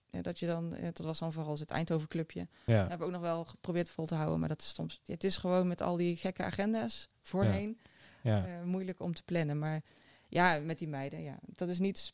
[0.09, 0.73] Ja, dat je dan...
[0.75, 2.47] eh, Dat was dan vooral het Eindhoven clubje.
[2.65, 2.83] Ja.
[2.83, 4.39] We hebben ook nog wel geprobeerd vol te houden.
[4.39, 5.01] Maar dat is soms...
[5.05, 7.77] Het is gewoon met al die gekke agenda's voorheen
[8.21, 8.45] ja.
[8.45, 9.59] eh, moeilijk om te plannen.
[9.59, 9.81] Maar
[10.27, 11.37] ja, met die meiden, ja.
[11.55, 12.13] Dat is niet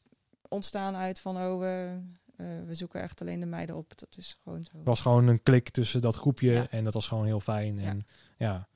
[0.49, 1.99] ontstaan uit van, oh, we,
[2.65, 3.93] we zoeken echt alleen de meiden op.
[3.99, 4.77] Dat is gewoon zo.
[4.77, 6.67] Het was gewoon een klik tussen dat groepje Ja.
[6.69, 7.77] en dat was gewoon heel fijn.
[7.79, 7.87] Ja.
[7.87, 8.05] En
[8.37, 8.67] ja,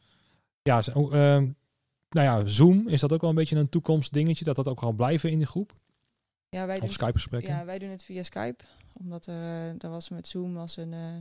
[0.66, 1.52] ja, ehm,
[2.10, 4.46] nou ja, Zoom, is dat ook wel een beetje een toekomstdingetje?
[4.46, 5.74] Dat dat ook gaat blijven in de groep?
[6.50, 7.54] Ja, wij Of Skype-gesprekken?
[7.54, 8.64] ja, wij doen het via Skype.
[8.94, 11.16] Omdat er, eh, er was met Zoom was een, eh,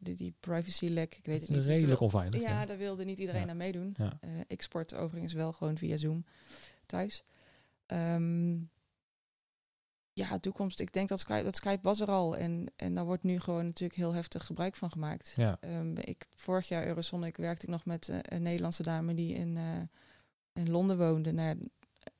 [0.00, 1.14] die, die privacy lek.
[1.16, 1.58] Ik weet het niet.
[1.58, 2.40] Dus redelijk onveilig.
[2.40, 2.66] ja, Ja.
[2.66, 3.48] daar wilde niet iedereen Ja.
[3.50, 3.94] aan meedoen.
[3.98, 4.18] Ja.
[4.20, 6.24] Eh, ik sport overigens wel gewoon via Zoom
[6.86, 7.24] thuis.
[7.86, 8.56] Ehm,
[10.28, 10.80] ja, toekomst.
[10.80, 12.36] Ik denk dat Skype, dat Skype was er al.
[12.36, 15.32] En, en daar wordt nu gewoon natuurlijk heel heftig gebruik van gemaakt.
[15.36, 15.56] Ja.
[15.60, 19.56] Ehm, ik, vorig jaar Eurosonic werkte ik nog met eh, een Nederlandse dame die in,
[19.56, 19.64] eh,
[20.52, 21.32] in Londen woonde.
[21.32, 21.56] Naar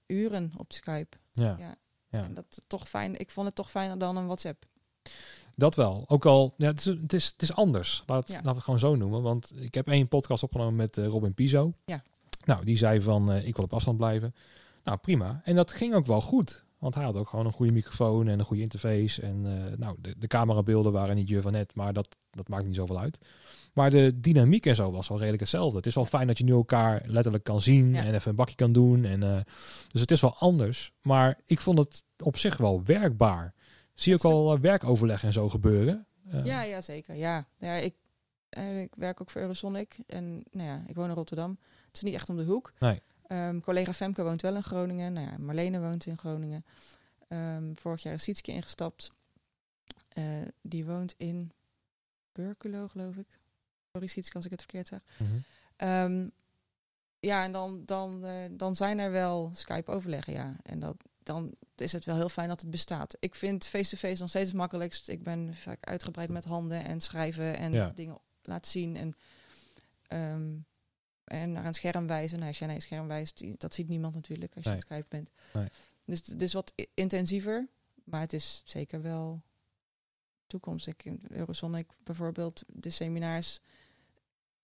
[0.06, 1.16] uren op Skype.
[1.32, 1.56] Ja.
[1.58, 1.74] Ja.
[2.08, 2.24] Ja.
[2.24, 3.18] En dat toch fijn.
[3.18, 4.64] Ik vond het toch fijner dan een WhatsApp.
[5.54, 6.04] Dat wel.
[6.06, 8.02] Ook al, ja, het, is, het, is, het is anders.
[8.06, 8.34] Laat, Ja.
[8.34, 9.22] Laten we het gewoon zo noemen.
[9.22, 11.72] Want ik heb één podcast opgenomen met eh, Robin Piso.
[11.84, 12.02] Ja.
[12.44, 14.34] Nou, die zei van, ik wil op afstand blijven.
[14.84, 15.40] Nou, prima.
[15.44, 16.64] En dat ging ook wel goed.
[16.82, 19.22] Want hij had ook gewoon een goede microfoon en een goede interface.
[19.22, 22.64] En eh, nou, de, de camerabeelden waren niet je van net, maar dat, dat maakt
[22.64, 23.18] niet zoveel uit.
[23.72, 25.76] Maar de dynamiek en zo was wel redelijk hetzelfde.
[25.76, 28.04] Het is wel fijn dat je nu elkaar letterlijk kan zien Ja.
[28.04, 29.04] en even een bakje kan doen.
[29.04, 29.40] En, eh,
[29.88, 30.92] dus het is wel anders.
[31.02, 33.54] Maar ik vond het op zich wel werkbaar.
[33.94, 36.06] Zie ook al eh, werkoverleg en zo gebeuren?
[36.44, 37.14] Ja, ja, zeker.
[37.16, 37.94] Ja, ja ik,
[38.80, 39.98] ik werk ook voor Eurosonic.
[40.06, 41.58] En nou ja, ik woon in Rotterdam.
[41.86, 42.72] Het is niet echt om de hoek.
[42.78, 43.00] Nee.
[43.32, 45.12] Ehm, collega Femke woont wel in Groningen.
[45.12, 46.64] Nou ja, Marlene woont in Groningen.
[47.28, 49.12] Ehm, vorig jaar is Sietske ingestapt.
[50.08, 50.24] Eh,
[50.62, 51.52] die woont in
[52.32, 53.26] Burkulo, geloof ik.
[53.92, 55.00] Sorry Sietske als ik het verkeerd zeg.
[55.16, 55.30] Mhm.
[55.76, 56.28] Ehm,
[57.20, 60.56] ja, en dan, dan, eh, dan zijn er wel Skype-overleggen, ja.
[60.62, 63.16] En dat, dan is het wel heel fijn dat het bestaat.
[63.20, 65.08] Ik vind face-to-face nog steeds het makkelijkst.
[65.08, 67.92] Ik ben vaak uitgebreid met handen en schrijven en Ja.
[67.94, 68.96] dingen laten zien.
[68.96, 69.16] En,
[71.24, 72.36] en naar een scherm wijzen.
[72.36, 74.78] Nou, als jij naar een scherm wijst, dat ziet niemand natuurlijk als je Nee.
[74.78, 75.30] aan Skype bent.
[75.52, 75.68] Nee.
[76.04, 77.68] Dus, dus wat intensiever,
[78.04, 79.42] maar het is zeker wel
[80.46, 80.86] toekomst.
[80.86, 83.60] Ik, in Eurosonic bijvoorbeeld, de seminars.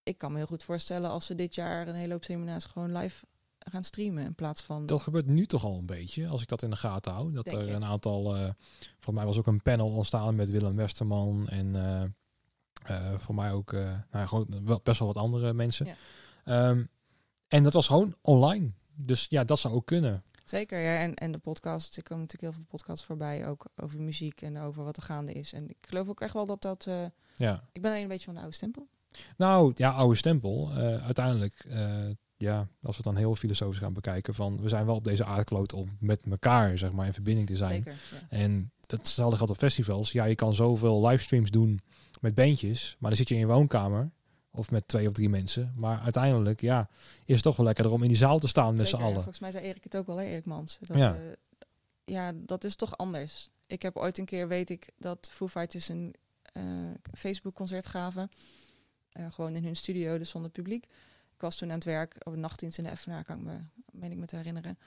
[0.03, 2.97] Ik kan me heel goed voorstellen als ze dit jaar een hele hoop seminars gewoon
[2.97, 3.27] live
[3.59, 4.87] gaan streamen in plaats van.
[4.87, 7.33] Dat gebeurt nu toch al een beetje, als ik dat in de gaten hou.
[7.33, 8.51] Dat Denk er je een aantal, eh
[8.99, 12.03] voor mij was ook een panel ontstaan met Willem Westerman en eh,
[12.85, 13.73] eh, voor mij ook
[14.11, 15.87] nou, gewoon wel best wel wat andere mensen.
[15.87, 15.95] Ja.
[16.49, 16.85] Ehm,
[17.49, 18.71] en dat was gewoon online.
[18.95, 20.23] Dus ja, dat zou ook kunnen.
[20.45, 20.99] Zeker, ja.
[20.99, 21.97] En, en de podcast.
[21.97, 25.33] Er komen natuurlijk heel veel podcasts voorbij, ook over muziek en over wat er gaande
[25.33, 25.53] is.
[25.53, 26.87] En ik geloof ook echt wel dat dat.
[26.87, 27.05] eh,
[27.37, 27.65] Ja.
[27.73, 28.89] ik ben een beetje van de oude stempel.
[29.37, 30.71] Nou, ja, oude stempel.
[30.71, 34.87] Eh, uiteindelijk, eh, ja, als we het dan heel filosofisch gaan bekijken, van we zijn
[34.87, 37.73] wel op deze aardkloot om met elkaar, zeg maar, in verbinding te zijn.
[37.83, 37.93] Zeker.
[37.93, 38.27] Ja.
[38.29, 40.13] En hetzelfde geldt op festivals.
[40.13, 41.81] Ja, je kan zoveel livestreams doen
[42.21, 44.11] met bandjes, maar dan zit je in je woonkamer
[44.51, 45.73] of met twee of drie mensen.
[45.77, 46.89] Maar uiteindelijk, ja,
[47.25, 49.03] is het toch wel lekker om in die zaal te staan met z'n ja.
[49.03, 49.15] allen.
[49.15, 50.79] Volgens mij zei Erik het ook wel, hè, Erik Mans.
[50.81, 51.15] Dat, Ja.
[51.15, 51.35] ja.
[52.05, 53.51] ja, dat is toch anders.
[53.67, 56.63] Ik heb ooit een keer, weet ik, dat Foo Fighters een eh,
[57.13, 58.31] Facebook-concert gaven.
[59.13, 60.85] Eh, gewoon in hun studio, dus zonder publiek.
[61.35, 63.59] Ik was toen aan het werk op een nachtdienst in de FNA, kan ik me,
[63.93, 64.79] meen ik me te herinneren.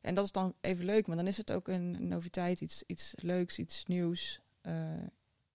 [0.00, 3.14] En dat is dan even leuk, maar dan is het ook een noviteit, iets, iets
[3.16, 4.74] leuks, iets nieuws, eh,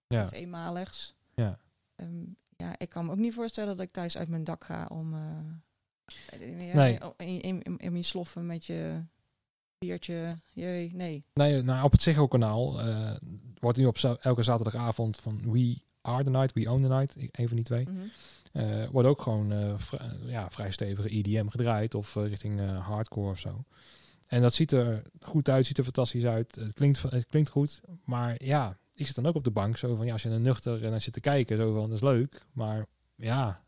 [0.06, 1.14] Ja, iets eenmaligs.
[1.34, 1.58] ja.
[1.96, 2.24] Ehm,
[2.60, 5.14] ja, ik kan me ook niet voorstellen dat ik thuis uit mijn dak ga om
[5.14, 5.20] eh,
[6.68, 6.98] ja, Nee.
[7.16, 9.02] in, in, in, in je sloffen met je
[9.78, 10.36] biertje.
[10.52, 11.24] Jee, nee.
[11.34, 13.12] Nee, nou, op het Ziggo-kanaal eh,
[13.58, 17.16] wordt nu op za- elke zaterdagavond van We Are The Night, We Own The Night,
[17.16, 17.98] een van die twee, Mhm.
[18.52, 22.86] eh, wordt ook gewoon eh, vri- ja, vrij stevige EDM gedraaid of eh, richting eh,
[22.86, 23.64] hardcore of zo.
[24.26, 26.54] En dat ziet er goed uit, ziet er fantastisch uit.
[26.54, 27.80] Het klinkt, het klinkt goed.
[28.04, 30.42] Maar ja, ik zit dan ook op de bank zo van, ja, als je een
[30.42, 32.42] nuchter en dan zit te kijken, zo van, dat is leuk.
[32.52, 32.86] Maar
[33.16, 33.62] ja,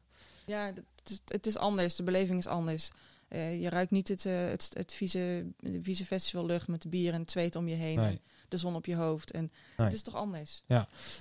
[0.46, 0.66] Ja,
[0.96, 1.96] het is, het is anders.
[1.96, 2.90] De beleving is anders.
[3.28, 5.46] Eh, je ruikt niet het, eh, het, het vieze,
[5.82, 7.96] vieze festivallucht met de bier en het zweet om je heen.
[7.96, 8.06] nee.
[8.08, 9.30] En de zon op je hoofd.
[9.30, 9.40] En
[9.76, 9.86] Nee.
[9.86, 10.62] het is toch anders?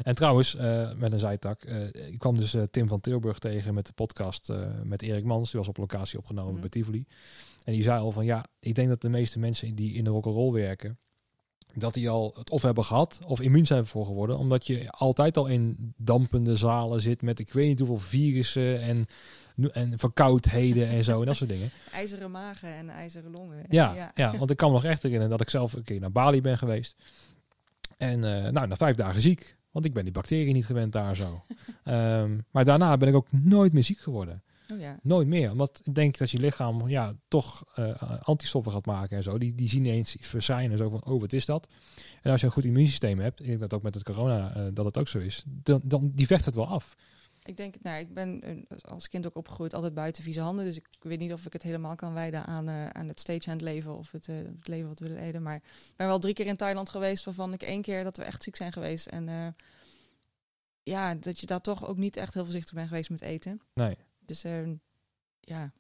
[0.04, 3.94] En trouwens, eh, met een zijtak, ik kwam dus Tim van Tilburg tegen met de
[3.94, 4.50] podcast
[4.84, 5.50] met Erik Mans.
[5.52, 6.62] Die was op locatie opgenomen Mhm.
[6.62, 7.06] bij Tivoli.
[7.66, 10.10] En die zei al van, ja, ik denk dat de meeste mensen die in de
[10.10, 11.00] rock'n'roll werken,
[11.74, 14.38] dat die al het of hebben gehad of immuun zijn voor geworden.
[14.38, 19.06] Omdat je altijd al in dampende zalen zit met ik weet niet hoeveel virussen en,
[19.72, 21.72] en verkoudheden en zo en dat soort dingen.
[21.94, 23.66] IJzeren magen en ijzeren longen.
[23.70, 24.38] Ja, ja.
[24.38, 26.58] want ik kan me nog echt herinneren dat ik zelf een keer naar Bali ben
[26.58, 26.96] geweest.
[27.98, 29.56] En eh, nou, na vijf dagen ziek.
[29.72, 31.44] Want ik ben die bacteriën niet gewend daar zo.
[31.84, 34.44] Ehm, maar daarna ben ik ook nooit meer ziek geworden.
[34.72, 35.00] Oh ja.
[35.04, 35.52] Nooit meer.
[35.52, 39.38] Omdat ik denk dat je lichaam ja, toch eh, antistoffen gaat maken en zo.
[39.38, 40.78] Die, die zien eens iets verschijnen.
[40.78, 41.68] Zo van, oh, wat is dat?
[42.22, 44.68] En als je een goed immuunsysteem hebt, ik denk dat ook met het corona eh,
[44.74, 46.96] dat het ook zo is, dan, dan die vecht het wel af.
[47.44, 50.66] Ik denk, nou, ik ben eh, als kind ook opgegroeid altijd buiten vieze handen.
[50.66, 53.62] Dus ik weet niet of ik het helemaal kan wijden aan, eh, aan het stagehand
[53.62, 55.42] leven of het, het leven wat we willen leiden.
[55.42, 58.24] Maar ik ben wel drie keer in Thailand geweest, waarvan ik één keer dat we
[58.24, 59.08] echt ziek zijn geweest.
[59.08, 59.56] En
[60.84, 63.62] ja, dat je daar toch ook niet echt heel voorzichtig bent geweest met eten.
[63.74, 63.98] Nee.
[64.32, 64.68] Dus eh,
[65.40, 65.72] ja.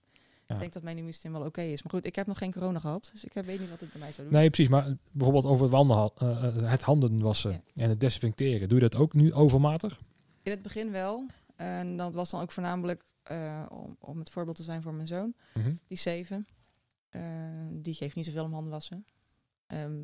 [0.47, 0.57] Ja.
[0.57, 1.83] ik denk dat mijn immuunsysteem wel oké is.
[1.83, 3.91] Maar goed, ik heb nog geen corona gehad, dus ik heb- weet niet wat het
[3.91, 4.37] bij mij zou doen.
[4.39, 4.71] Nee, precies.
[4.71, 7.61] Maar bijvoorbeeld over het, wanden, eh, eh, het handen wassen Ja.
[7.83, 8.69] en het desinfecteren.
[8.69, 9.99] Doe je dat ook nu overmatig?
[10.41, 11.25] In het begin wel.
[11.55, 15.07] En dat was dan ook voornamelijk eh, om, om het voorbeeld te zijn voor mijn
[15.07, 15.33] zoon.
[15.53, 15.73] Mhm.
[15.87, 16.47] Die zeven.
[17.09, 17.21] Eh,
[17.71, 19.05] die geeft niet zoveel om handen wassen.
[19.67, 20.03] Ehm,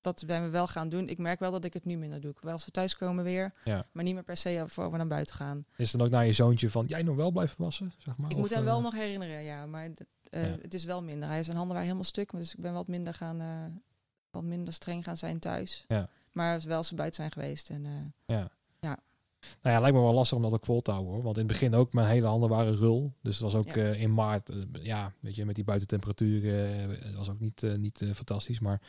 [0.00, 1.08] dat zijn we wel gaan doen.
[1.08, 2.34] Ik merk wel dat ik het nu minder doe.
[2.40, 3.52] Wel als we thuiskomen weer.
[3.64, 3.86] Ja.
[3.92, 5.64] Maar niet meer per se voor we naar buiten gaan.
[5.76, 7.92] Is dan ook naar je zoontje van, jij nog wel blijven wassen?
[7.98, 9.66] Zeg maar, ik moet hem eh, wel nog herinneren, ja.
[9.66, 9.88] Maar
[10.30, 10.56] eh, Ja.
[10.62, 11.28] het is wel minder.
[11.28, 12.30] Hij zijn handen waren helemaal stuk.
[12.30, 13.40] Dus ik ben wat minder gaan...
[13.40, 13.64] eh,
[14.30, 15.84] wat minder streng gaan zijn thuis.
[15.88, 16.08] Ja.
[16.32, 17.70] Maar wel als ze buiten zijn geweest.
[17.70, 18.50] En, eh, Ja.
[18.80, 18.98] Ja.
[19.62, 21.22] Nou ja, lijkt me wel lastig om dat ook vol te houden hoor.
[21.22, 23.12] Want in het begin ook, mijn hele handen waren rul.
[23.22, 23.74] Dus het was ook Ja.
[23.74, 27.74] eh, in maart, eh, ja, weet je, met die buitentemperaturen, eh, was ook niet, eh,
[27.74, 28.60] niet eh, fantastisch.
[28.60, 28.80] Maar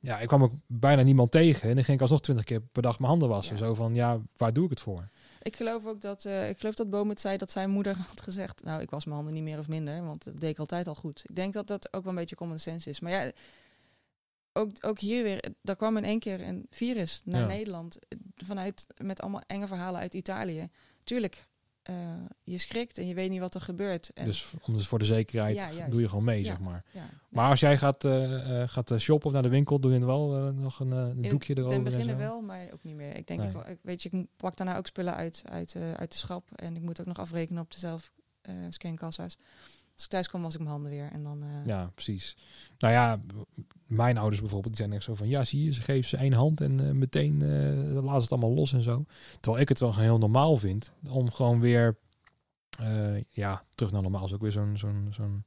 [0.00, 1.68] ja, ik kwam ook bijna niemand tegen.
[1.68, 3.56] En dan ging ik alsnog twintig keer per dag mijn handen wassen.
[3.56, 3.60] Ja.
[3.60, 5.08] Zo van, ja, waar doe ik het voor?
[5.42, 8.20] Ik geloof ook dat, eh, ik geloof dat Boom het zei dat zijn moeder had
[8.20, 10.88] gezegd, nou ik was mijn handen niet meer of minder, want dat deed ik altijd
[10.88, 11.24] al goed.
[11.28, 13.00] Ik denk dat dat ook wel een beetje common sense is.
[13.00, 13.32] Maar ja,
[14.52, 17.46] ook, ook hier weer, er kwam in één keer een virus naar Ja.
[17.46, 20.68] Nederland eh, vanuit, met allemaal enge verhalen uit Italië.
[21.04, 21.46] Tuurlijk,
[21.88, 21.96] eh,
[22.42, 24.10] je schrikt en je weet niet wat er gebeurt.
[24.14, 26.44] En, Dus, om dus voor de zekerheid Ja, doe je gewoon mee, Ja.
[26.44, 26.84] zeg maar.
[26.92, 29.98] ja, Maar als jij gaat, eh, eh, gaat shoppen of naar de winkel, doe je
[29.98, 31.76] dan wel nog een, een In- doekje erover?
[31.76, 32.16] En beginnen zo?
[32.22, 33.16] wel, maar ook niet meer.
[33.16, 33.64] Ik denk, Nee.
[33.66, 36.48] ik, weet je, ik pak daarna ook spullen uit, uit, uit de schap.
[36.54, 39.36] En ik moet ook nog afrekenen op de zelf eh scankassa's.
[39.98, 41.10] Als ik thuis kom, was ik mijn handen weer.
[41.12, 42.36] En dan, eh, Ja, precies.
[42.78, 43.20] Nou ja,
[43.86, 46.32] mijn ouders bijvoorbeeld, die zijn echt zo van, ja, zie je, ze geven ze één
[46.32, 49.04] hand en eh, meteen eh ze het allemaal los en zo.
[49.40, 51.98] Terwijl ik het wel heel normaal vind om gewoon weer,
[53.28, 55.44] ja, terug naar normaal is ook weer zo'n, zo'n, zo'n,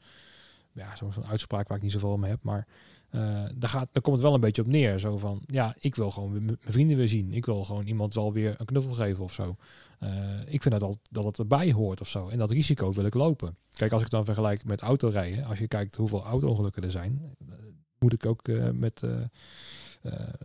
[0.72, 2.68] ja, zo'n uitspraak waar ik niet zoveel mee heb, maar
[3.12, 5.00] eh daar, gaat, daar komt het wel een beetje op neer.
[5.00, 7.34] Zo van, ja, ik wil gewoon mijn vrienden weer zien.
[7.34, 9.56] Ik wil gewoon iemand wel weer een knuffel geven of zo.
[10.00, 12.30] Eh, ik vind dat, al, dat het erbij hoort of zo.
[12.30, 13.56] En dat risico wil ik lopen.
[13.70, 17.56] Kijk, als ik dan vergelijk met autorijden, als je kijkt hoeveel auto-ongelukken er zijn, eh,
[18.00, 19.04] moet ik ook met,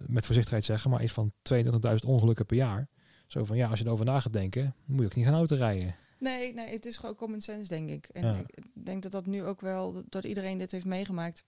[0.06, 2.88] met voorzichtigheid zeggen, maar iets van 22.000 ongelukken per jaar.
[3.26, 5.94] Zo van ja, als je erover na gaat denken, moet je ook niet gaan autorijden.
[6.18, 8.08] Nee, nee, het is gewoon common sense, denk ik.
[8.08, 8.34] En Ja.
[8.34, 11.44] ik denk dat dat nu ook wel, dat iedereen dit heeft meegemaakt.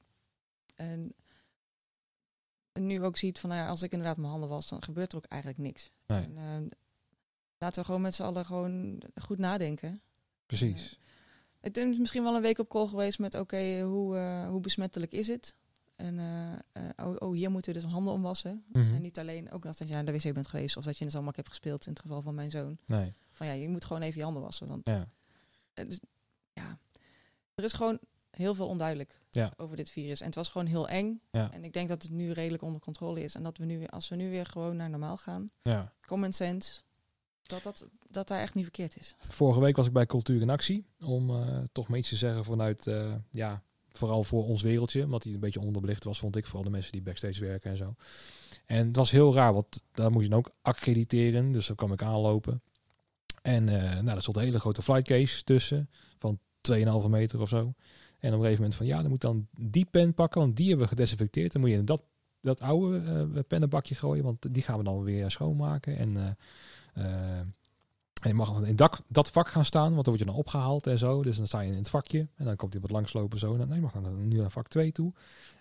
[0.79, 1.14] En,
[2.72, 5.18] nu ook ziet van, nou ja, als ik inderdaad mijn handen was, dan gebeurt er
[5.18, 5.91] ook eigenlijk niks.
[6.07, 6.22] Nee.
[6.22, 6.79] En, eh,
[7.59, 10.01] laten we gewoon met z'n allen gewoon goed nadenken.
[10.47, 10.99] Precies.
[11.61, 15.12] Het is misschien wel een week op call geweest met, oké, hoe, eh, hoe besmettelijk
[15.12, 15.57] is het?
[15.97, 18.64] En eh, eh, oh, oh, hier moeten we dus handen omwassen.
[18.72, 18.95] Mhm.
[18.95, 21.07] En niet alleen ook dat je naar de wc bent geweest of dat je in
[21.07, 22.79] de zandbak hebt gespeeld, in het geval van mijn zoon.
[22.87, 23.14] Nee.
[23.31, 24.68] Van ja, je moet gewoon even je handen wassen.
[24.68, 25.09] Want Ja.
[26.53, 26.79] ja,
[27.55, 27.99] er is gewoon
[28.31, 29.53] heel veel onduidelijk Ja.
[29.57, 30.20] over dit virus.
[30.20, 31.20] En het was gewoon heel eng.
[31.31, 31.53] Ja.
[31.53, 33.35] En ik denk dat het nu redelijk onder controle is.
[33.35, 35.93] En dat we nu, weer- als we nu weer gewoon naar normaal gaan, ja.
[36.07, 36.81] common sense,
[37.43, 39.14] dat, dat, dat daar echt niet verkeerd is.
[39.29, 40.87] Vorige week was ik bij Cultuur in Actie.
[41.01, 43.62] Om eh, toch maar iets te zeggen vanuit, eh, ja,
[43.93, 45.05] vooral voor ons wereldje.
[45.05, 46.45] Omdat die een beetje onderbelicht was, vond ik.
[46.47, 47.95] Vooral de mensen die backstage werken en zo.
[48.66, 51.53] En het was heel raar, want daar moest je dan ook accrediteren.
[51.53, 52.62] Dus daar kwam ik aanlopen.
[53.43, 55.91] En eh nou, er stond een hele grote flightcase tussen.
[56.18, 57.74] Van 2,5 meter of zo.
[58.19, 60.41] En op een gegeven moment van, ja, dan moet dan die pen pakken.
[60.41, 61.53] Want die hebben we gedesinfecteerd.
[61.53, 62.03] Dan moet je in dat,
[62.41, 64.25] dat oude eh, pennenbakje gooien.
[64.25, 65.97] Want die gaan we dan weer schoonmaken.
[65.97, 66.16] En...
[66.16, 66.31] eh,
[67.05, 67.47] eh,
[68.23, 70.35] En je mag dan in dak, dat vak gaan staan, want dan word je dan
[70.35, 71.23] opgehaald en zo.
[71.23, 73.53] Dus dan sta je in het vakje en dan komt iemand langslopen zo.
[73.53, 75.12] En dan, nee, je mag dan nu naar vak 2 toe.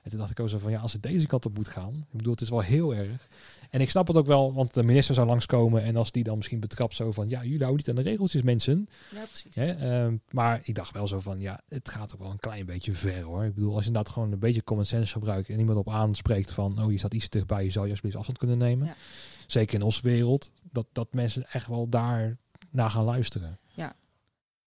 [0.03, 1.93] En toen dacht ik ook zo van, ja, als het deze kant op moet gaan.
[1.93, 3.27] Ik bedoel, het is wel heel erg.
[3.69, 5.83] En ik snap het ook wel, want de minister zou langskomen.
[5.83, 8.41] En als die dan misschien betrapt zo van, ja, jullie houden niet aan de regeltjes,
[8.41, 8.87] mensen.
[9.11, 9.55] Ja, precies.
[9.55, 9.71] Hè?
[9.71, 12.93] ehm, maar ik dacht wel zo van, ja, het gaat ook wel een klein beetje
[12.93, 13.43] ver hoor.
[13.45, 16.51] Ik bedoel, als je inderdaad gewoon een beetje common sense gebruikt en iemand op aanspreekt
[16.51, 18.87] van, oh, je staat iets te dichtbij, je zou je alsjeblieft afstand kunnen nemen.
[18.87, 18.95] Ja.
[19.47, 22.37] Zeker in onze wereld, dat, dat mensen echt wel daar
[22.77, 23.59] naar gaan luisteren.
[23.73, 23.95] Ja,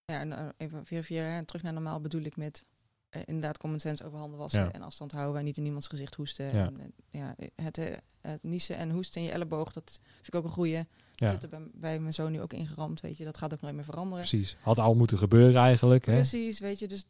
[0.05, 1.31] en eh, even verifiëren.
[1.31, 2.65] En terug naar normaal bedoel ik met
[3.09, 4.71] eh, inderdaad common sense over handen wassen Ja.
[4.71, 6.45] en afstand houden en niet in iemands gezicht hoesten.
[6.55, 6.65] Ja.
[6.65, 7.75] En, ja, het,
[8.21, 10.73] het niezen en hoesten in je elleboog, dat vind ik ook een goeie.
[11.15, 13.23] Ja, Dat zit er bij, bij mijn zoon nu ook ingeramd, weet je.
[13.23, 14.19] Dat gaat ook nooit meer veranderen.
[14.27, 14.57] precies.
[14.61, 16.05] Had al moeten gebeuren eigenlijk.
[16.05, 16.13] Hè?
[16.13, 16.87] Precies, weet je.
[16.87, 17.05] Dus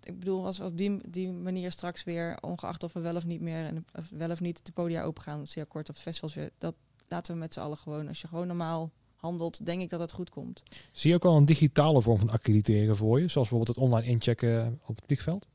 [0.00, 3.24] ik bedoel, als we op die, die manier straks weer, ongeacht of we wel of
[3.26, 6.00] niet meer en of wel of niet de podia open gaan, zeer kort op de
[6.00, 6.74] festivals weer, dat
[7.08, 8.08] laten we met z'n allen gewoon.
[8.08, 10.62] Als je gewoon normaal handelt, denk ik dat het goed komt.
[10.92, 13.28] Zie je ook al een digitale vorm van accrediteren voor je?
[13.28, 15.46] Zoals bijvoorbeeld het online inchecken op het vliegveld?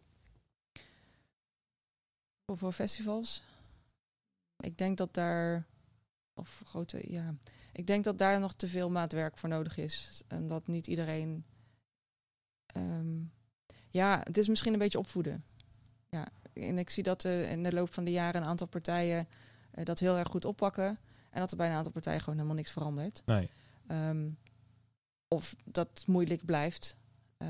[2.45, 3.43] Voor, voor festivals.
[4.57, 5.67] Ik denk dat daar,
[6.33, 7.35] of grote, ja,
[7.71, 10.23] ik denk dat daar nog te veel maatwerk voor nodig is.
[10.27, 11.45] En dat niet iedereen,
[12.65, 13.21] ehm,
[13.89, 15.43] ja, het is misschien een beetje opvoeden.
[16.09, 19.27] Ja, en ik zie dat eh, in de loop van de jaren een aantal partijen
[19.71, 20.99] eh, dat heel erg goed oppakken.
[21.33, 23.21] En dat er bij een aantal partijen gewoon helemaal niks verandert.
[23.25, 23.49] Nee.
[23.87, 24.29] Ehm,
[25.27, 26.97] of dat het moeilijk blijft.
[27.37, 27.47] Eh,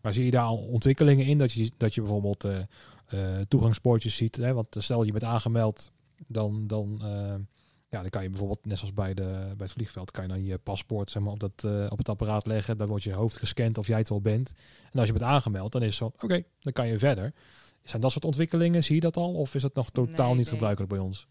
[0.00, 1.38] Maar zie je daar al ontwikkelingen in?
[1.38, 4.36] Dat je, dat je bijvoorbeeld eh, toegangspoortjes ziet.
[4.36, 4.52] Hè?
[4.52, 5.90] Want stel je bent aangemeld,
[6.26, 6.98] dan, dan,
[7.88, 9.22] ja, dan kan je bijvoorbeeld, net zoals bij, de,
[9.56, 12.46] bij het vliegveld, kan je dan je paspoort zeg maar, op, dat, op het apparaat
[12.46, 12.78] leggen.
[12.78, 14.52] Dan wordt je hoofd gescand of jij het wel bent.
[14.92, 17.32] En als je bent aangemeld, dan is het zo, oké, dan kan je verder.
[17.82, 19.34] Zijn dat soort ontwikkelingen, zie je dat al?
[19.34, 20.52] Of is dat nog totaal Nee, niet nee.
[20.54, 21.26] gebruikelijk bij ons?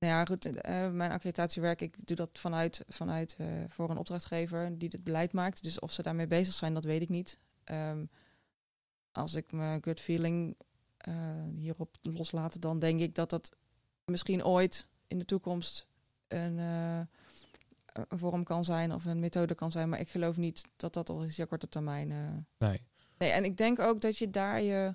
[0.00, 0.44] Nou ja, goed.
[0.46, 5.32] eh, mijn accreditatiewerk, ik doe dat vanuit, vanuit eh, voor een opdrachtgever die het beleid
[5.32, 5.62] maakt.
[5.62, 7.38] Dus of ze daarmee bezig zijn, dat weet ik niet.
[7.64, 8.04] Ehm,
[9.12, 10.56] als ik mijn gut feeling
[10.96, 11.14] eh,
[11.56, 13.56] hierop loslaat, dan denk ik dat dat
[14.04, 15.86] misschien ooit in de toekomst
[16.28, 17.00] een, eh,
[18.08, 19.88] een vorm kan zijn of een methode kan zijn.
[19.88, 22.10] Maar ik geloof niet dat dat al in zeer korte termijn.
[22.10, 22.86] eh, Nee.
[23.18, 24.94] Nee, en ik denk ook dat je daar je,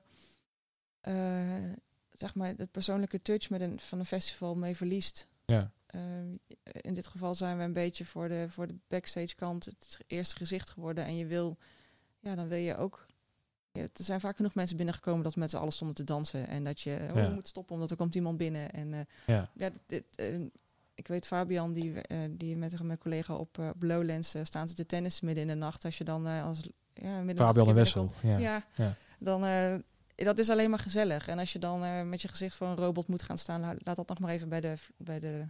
[1.01, 1.71] eh,
[2.18, 5.28] zeg maar, het persoonlijke touch met een, van een festival mee verliest.
[5.45, 5.72] Ja.
[5.86, 6.01] Eh,
[6.82, 10.36] in dit geval zijn we een beetje voor de, voor de backstage kant het eerste
[10.36, 11.05] gezicht geworden.
[11.05, 11.57] En je wil,
[12.20, 13.05] ja, dan wil je ook.
[13.72, 16.47] Ja, er zijn vaak genoeg mensen binnengekomen dat we met z'n allen stonden te dansen.
[16.47, 17.30] En dat je oh, Ja.
[17.30, 18.72] moet stoppen omdat er komt iemand binnen.
[18.72, 19.49] En eh, Ja.
[19.55, 20.39] ja, dit, dit, eh,
[20.93, 24.74] ik weet Fabian, die, eh, die met mijn collega op eh, op Lowlands staan ze
[24.74, 25.86] te tennis midden in de nacht.
[25.86, 26.59] Als je dan als
[26.93, 28.11] ja, midden in de nacht Fabian hier Wessel.
[28.22, 28.38] Ja.
[28.38, 28.93] Ja, Ja.
[29.20, 29.43] dan
[30.16, 31.28] dat is alleen maar gezellig.
[31.28, 33.76] En als je dan eh, met je gezicht voor een robot moet gaan staan, la-
[33.78, 35.45] laat dat nog maar even bij de, bij de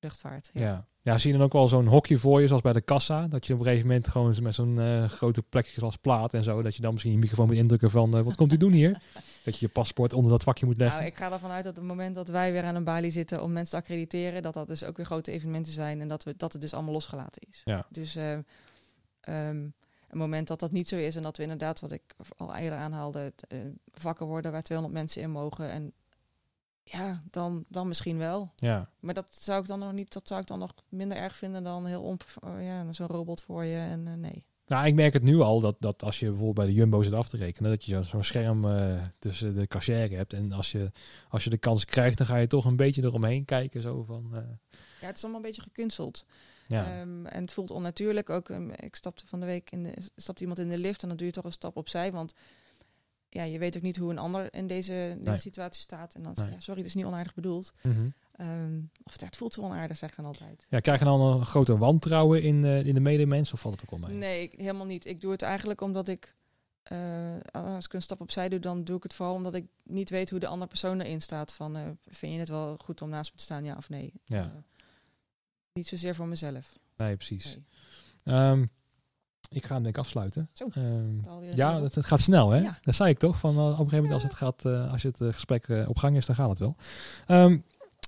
[0.00, 0.50] luchtvaart.
[0.52, 0.62] Ja.
[0.62, 0.86] Ja.
[1.02, 1.18] ja.
[1.18, 3.26] zie je dan ook wel zo'n hokje voor je, zoals bij de kassa?
[3.28, 6.44] Dat je op een gegeven moment gewoon met zo'n eh, grote plekje zoals plaat en
[6.44, 8.72] zo, dat je dan misschien je microfoon moet indrukken van, eh, wat komt u doen
[8.72, 8.90] hier?
[9.44, 10.98] dat je je paspoort onder dat vakje moet leggen.
[10.98, 13.10] Nou, ik ga ervan uit dat op het moment dat wij weer aan een balie
[13.10, 16.24] zitten om mensen te accrediteren, dat dat dus ook weer grote evenementen zijn en dat,
[16.24, 17.60] we, dat het dus allemaal losgelaten is.
[17.64, 17.86] Ja.
[17.90, 18.16] Dus
[19.20, 19.68] ehm,
[20.06, 22.02] het moment dat dat niet zo is en dat we inderdaad, wat ik
[22.36, 23.58] al eerder aanhaalde, eh,
[23.92, 25.92] vakken worden waar 200 mensen in mogen en
[26.82, 28.52] ja, dan, dan misschien wel.
[28.56, 28.90] Ja.
[29.00, 31.64] Maar dat zou ik dan nog niet, dat zou ik dan nog minder erg vinden
[31.64, 34.44] dan heel omp, oh ja, zo'n robot voor je en eh, nee.
[34.66, 37.12] Nou, ik merk het nu al dat, dat als je bijvoorbeeld bij de Jumbo zit
[37.12, 40.32] af te rekenen, dat je zo- zo'n scherm eh, tussen de cashier hebt.
[40.32, 40.92] En als je,
[41.28, 43.82] als je de kans krijgt, dan ga je toch een beetje eromheen kijken.
[43.82, 44.28] Zo van,
[45.00, 46.24] Ja, het is allemaal een beetje gekunsteld.
[46.66, 47.00] Ja.
[47.00, 48.30] Ehm, en het voelt onnatuurlijk.
[48.30, 51.08] Ook, ehm, ik stapte van de week in de, stapte iemand in de lift en
[51.08, 52.12] dan doe je toch een stap opzij.
[52.12, 52.32] Want
[53.28, 55.36] ja, je weet ook niet hoe een ander in deze, in deze Nee.
[55.38, 56.14] situatie staat.
[56.14, 56.50] En dan Nee.
[56.50, 57.72] ja, sorry, het is niet onaardig bedoeld.
[57.82, 58.08] Mhm.
[58.32, 60.66] Ehm, of het echt voelt zo onaardig, zeg ik dan altijd.
[60.68, 63.84] ja, krijg je dan een grote wantrouwen in, eh, in de medemens of valt het
[63.90, 64.18] ook wel mee?
[64.18, 65.06] Nee, ik- helemaal niet.
[65.06, 66.34] Ik doe het eigenlijk omdat ik,
[66.82, 70.10] eh, als ik een stap opzij doe, dan doe ik het vooral omdat ik niet
[70.10, 71.52] weet hoe de andere persoon erin staat.
[71.52, 74.12] Van, eh, vind je het wel goed om naast me te staan, ja of nee?
[74.24, 74.62] Ja.
[75.76, 76.78] Niet zozeer voor mezelf.
[76.96, 77.58] Nee, precies.
[78.24, 78.34] Nee.
[78.36, 78.66] Ehm,
[79.50, 80.48] ik ga hem denk ik afsluiten.
[80.52, 81.16] Zo, Ehm,
[81.54, 82.58] ja, het, het gaat snel, hè?
[82.58, 82.78] Ja.
[82.82, 83.38] Dat zei ik toch?
[83.38, 85.96] Van, eh, op een gegeven moment als het, gaat, eh, als het eh, gesprek op
[85.98, 86.76] gang is, dan gaat het wel.
[87.26, 87.58] Ehm,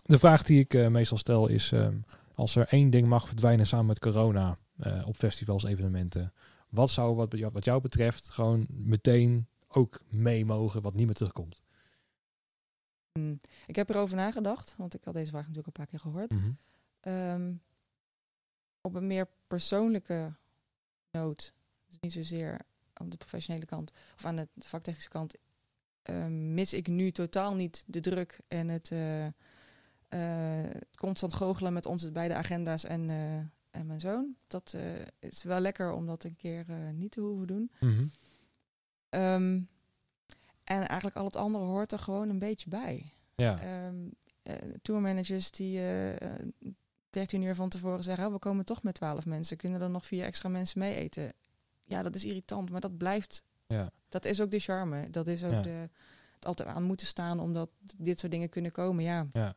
[0.02, 1.72] de vraag die ik meestal stel is...
[2.34, 4.58] als er één ding mag verdwijnen samen met corona
[5.04, 6.32] op festivals, evenementen...
[6.68, 11.14] wat zou wat, jou- wat jou betreft gewoon meteen ook mee mogen wat niet meer
[11.14, 11.60] terugkomt?
[13.18, 16.10] Mm, Ik heb erover nagedacht, want ik had deze vraag natuurlijk al een paar keer
[16.10, 16.30] gehoord.
[16.34, 16.50] Mhm.
[17.00, 17.52] Ehm,
[18.80, 20.32] op een meer persoonlijke
[21.10, 21.54] noot,
[21.86, 22.60] dus niet zozeer
[22.92, 25.34] aan de professionele kant of aan de vaktechnische kant,
[26.02, 29.26] ehm, mis ik nu totaal niet de druk en het eh,
[30.08, 33.36] eh, constant goochelen met onze beide agenda's en, eh,
[33.70, 34.36] en mijn zoon.
[34.46, 34.76] Dat
[35.18, 37.70] is wel lekker om dat een keer niet te hoeven doen.
[37.80, 38.06] Mhm.
[39.08, 39.60] Ehm,
[40.64, 43.12] en eigenlijk al het andere hoort er gewoon een beetje bij.
[43.34, 43.60] Ja.
[44.42, 45.80] Eh, tourmanagers die
[47.10, 50.06] 13 uur van tevoren zeggen, oh, we komen toch met 12 mensen, kunnen er nog
[50.06, 51.32] vier extra mensen mee eten?
[51.84, 53.42] Ja, dat is irritant, maar dat blijft.
[53.66, 53.92] Ja.
[54.08, 55.10] Dat is ook de charme.
[55.10, 55.62] Dat is ook Ja.
[55.62, 55.88] de,
[56.34, 59.04] het altijd aan moeten staan omdat dit soort dingen kunnen komen.
[59.04, 59.26] Ja.
[59.32, 59.56] Ja.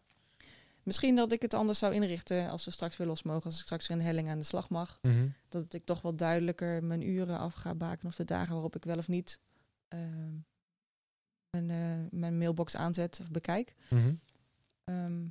[0.83, 3.61] Misschien dat ik het anders zou inrichten als we straks weer los mogen, als ik
[3.63, 4.99] straks weer een helling aan de slag mag.
[5.01, 5.27] Mhm.
[5.49, 8.83] Dat ik toch wat duidelijker mijn uren af ga baken of de dagen waarop ik
[8.83, 9.39] wel of niet
[9.87, 10.33] ehm,
[11.49, 13.75] mijn, eh, mijn mailbox aanzet of bekijk.
[14.83, 15.25] Ehm,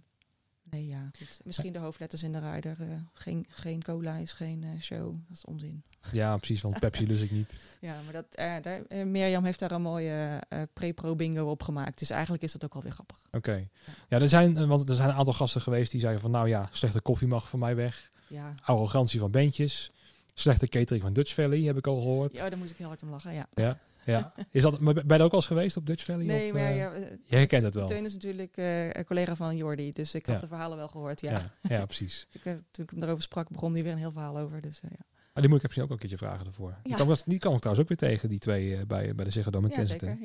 [0.71, 1.11] nee, ja.
[1.19, 1.41] Goed.
[1.45, 2.77] Misschien de hoofdletters in de rider.
[2.81, 5.05] eh, geen, geen cola is geen eh, show.
[5.05, 5.83] Dat is onzin.
[6.13, 7.55] Ja, precies, want Pepsi lust ik niet.
[7.81, 10.43] Ja, maar dat, eh, daar, Mirjam heeft daar een mooie
[10.73, 11.99] pre-pro bingo op gemaakt.
[11.99, 13.17] Dus eigenlijk is dat ook alweer grappig.
[13.33, 13.69] Oké.
[14.09, 16.69] Ja, er zijn, want er zijn een aantal gasten geweest die zeiden van, nou ja,
[16.73, 18.11] slechte koffie mag voor mij weg.
[18.27, 18.55] Ja.
[18.65, 19.91] Arrogantie van bandjes.
[20.35, 22.35] Slechte catering van Dutch Valley, heb ik al gehoord.
[22.35, 23.33] ja, daar moest ik heel hard om lachen.
[23.33, 23.47] Ja.
[23.55, 23.79] Ja.
[24.51, 26.27] Is dat, maar ben je ook al eens geweest op Dutch Valley?
[26.27, 26.93] Nee, of, maar eh, ja,
[27.27, 27.87] je herkent het wel.
[27.87, 29.91] Teun is natuurlijk eh, een collega van Jordi.
[29.91, 30.41] Dus ik had Ja.
[30.41, 31.21] de verhalen wel gehoord.
[31.21, 31.31] Ja.
[31.31, 31.51] ja.
[31.63, 32.27] ja, precies.
[32.33, 34.61] Ik, toen ik hem erover sprak, begon hij weer een heel verhaal over.
[34.61, 35.05] Dus eh, ja.
[35.41, 36.77] Maar die moet ik misschien ook een keertje vragen ervoor.
[36.83, 39.31] Die, kan, die kan ik trouwens ook weer tegen, die twee eh, bij, bij de
[39.31, 40.19] Ziggo Dome in ja, Kensington.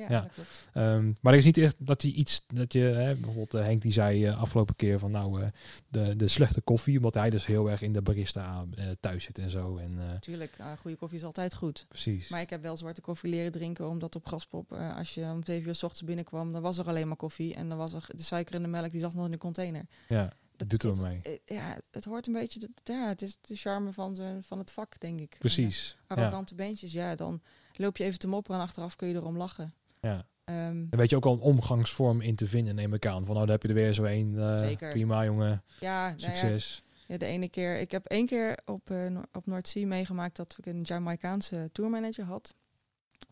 [0.73, 3.81] Ehm, maar er is niet echt dat hij iets, dat je, hè, bijvoorbeeld eh, Henk
[3.81, 5.49] die zei eh, afgelopen keer van nou,
[5.87, 8.65] de, de slechte koffie, omdat hij dus heel erg in de barista
[8.99, 9.77] thuis zit en zo.
[9.77, 11.85] En Natuurlijk, nou, goede koffie is altijd goed.
[11.89, 12.29] precies.
[12.29, 15.67] Maar ik heb wel zwarte koffie leren drinken, omdat op Graspop, als je om zeven
[15.67, 17.53] uur s ochtends binnenkwam, dan was er alleen maar koffie.
[17.53, 19.85] En dan was er de suiker en de melk, die zat nog in de container.
[20.07, 21.19] ja, dat doet er mee.
[21.23, 24.57] eh, Ja, het hoort een beetje, de, ja, het is de charme van, zijn, van
[24.59, 25.35] het vak, denk ik.
[25.39, 25.97] Precies.
[26.07, 27.41] En, arrogante beentjes, ja, dan
[27.75, 29.73] loop je even te mopperen en achteraf kun je erom lachen.
[30.01, 30.25] Ja.
[30.45, 33.25] Daar weet je ook al een omgangsvorm in te vinden, neem ik aan.
[33.25, 34.37] Van nou, daar heb je er weer zo een.
[34.39, 34.89] eh, Zeker.
[34.89, 36.83] Prima jongen, ja, nou ja, succes.
[37.07, 37.79] Ja, de ene keer.
[37.79, 42.55] Ik heb één keer op, Noor- op Noordzee meegemaakt dat ik een Jamaicaanse tourmanager had.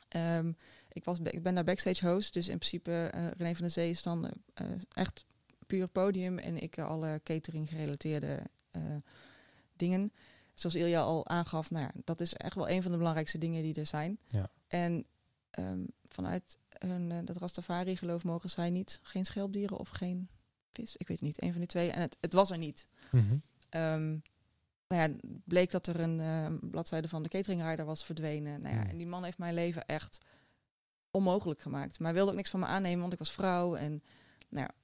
[0.08, 0.52] Ehm,
[0.92, 3.90] ik, was, ik ben daar backstage host, dus in principe eh René van der Zee
[3.90, 4.30] is dan
[4.94, 5.26] echt
[5.74, 8.82] puur podium en ik eh, alle catering gerelateerde eh,
[9.76, 10.12] dingen.
[10.54, 13.64] Zoals Ilja al aangaf, nou ja, dat is echt wel een van de belangrijkste dingen
[13.64, 14.18] die er zijn.
[14.28, 14.50] Ja.
[14.68, 15.06] En
[15.50, 20.30] ehm, vanuit hun, eh, dat Rastafari geloof mogen zij niet, geen schelpdieren of geen
[20.74, 20.96] vis.
[20.98, 21.92] Ik weet niet, een van die twee.
[21.92, 22.88] En het, het was er niet.
[23.12, 23.38] Mhm.
[23.70, 24.10] Ehm,
[24.88, 25.10] nou ja,
[25.46, 28.62] bleek dat er een bladzijde van de cateringrider was verdwenen.
[28.62, 28.90] Nou ja, Hmm.
[28.90, 30.26] En die man heeft mijn leven echt
[31.12, 32.00] onmogelijk gemaakt.
[32.00, 33.76] Maar hij wilde ook niks van me aannemen, want ik was vrouw.
[33.76, 34.04] En
[34.50, 34.83] nou ja,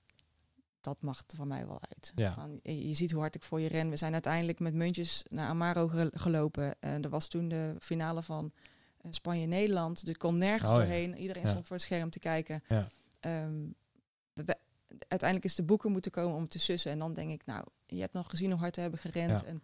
[0.81, 2.11] dat mag er van mij wel uit.
[2.15, 2.33] Ja.
[2.33, 3.89] Van, je, ziet hoe hard ik voor je ren.
[3.89, 6.75] We zijn uiteindelijk met muntjes naar Amaro ge- gelopen.
[6.79, 8.51] En er was toen de finale van
[9.01, 9.99] eh, Spanje-Nederland.
[10.01, 10.83] Dus ik kon nergens Oh ja.
[10.83, 11.17] doorheen.
[11.17, 11.49] Iedereen Ja.
[11.49, 12.63] stond voor het scherm te kijken.
[12.69, 12.87] Ja.
[13.19, 13.65] Ehm,
[14.33, 14.57] we-
[15.07, 16.91] uiteindelijk is de boeker moeten komen om te sussen.
[16.91, 19.43] En dan denk ik, nou, je hebt nog gezien hoe hard we hebben gerend.
[19.43, 19.63] En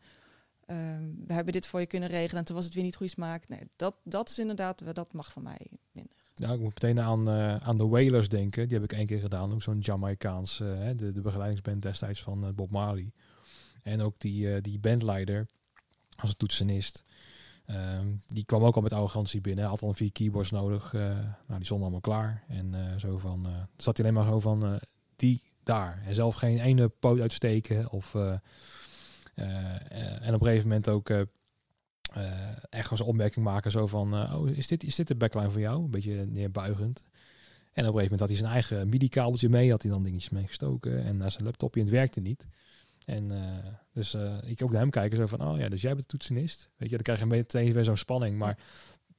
[0.65, 2.39] ehm, we hebben dit voor je kunnen regelen.
[2.39, 3.47] En toen was het weer niet goede smaak.
[3.47, 6.15] Nee, dat, dat is inderdaad, dat mag van mij minder.
[6.35, 8.67] Nou, ik moet meteen aan, eh, aan de Wailers denken.
[8.67, 9.53] Die heb ik één keer gedaan.
[9.53, 13.11] Ook zo'n Jamaicaans, eh, de, de begeleidingsband destijds van eh, Bob Marley.
[13.83, 15.47] En ook die, die bandleider
[16.15, 17.03] als een toetsenist.
[17.65, 19.65] Ehm, die kwam ook al met arrogantie binnen.
[19.65, 20.93] Had al vier keyboards nodig.
[20.93, 22.43] nou, die stonden allemaal klaar.
[22.47, 24.79] En zo van, eh, zat hij alleen maar zo van,
[25.15, 26.01] die daar.
[26.05, 27.91] En zelf geen ene poot uitsteken.
[27.91, 28.41] Of, en
[30.33, 31.09] op een gegeven moment ook
[32.69, 33.71] echt gewoon zo'n opmerking maken.
[33.71, 35.83] Zo van, eh, oh, is dit, is dit de backline voor jou?
[35.83, 37.03] Een beetje neerbuigend.
[37.73, 39.71] En op een gegeven moment had hij zijn eigen MIDI-kabeltje mee.
[39.71, 41.03] Had hij dan dingetjes mee gestoken.
[41.03, 42.47] En naar zijn laptopje en het werkte niet.
[43.05, 45.17] En eh, dus eh, ik ook naar hem kijken.
[45.17, 46.69] Zo van, oh ja, dus jij bent de toetsenist.
[46.77, 48.37] Weet je, dan krijg je meteen weer zo'n spanning.
[48.37, 48.57] Maar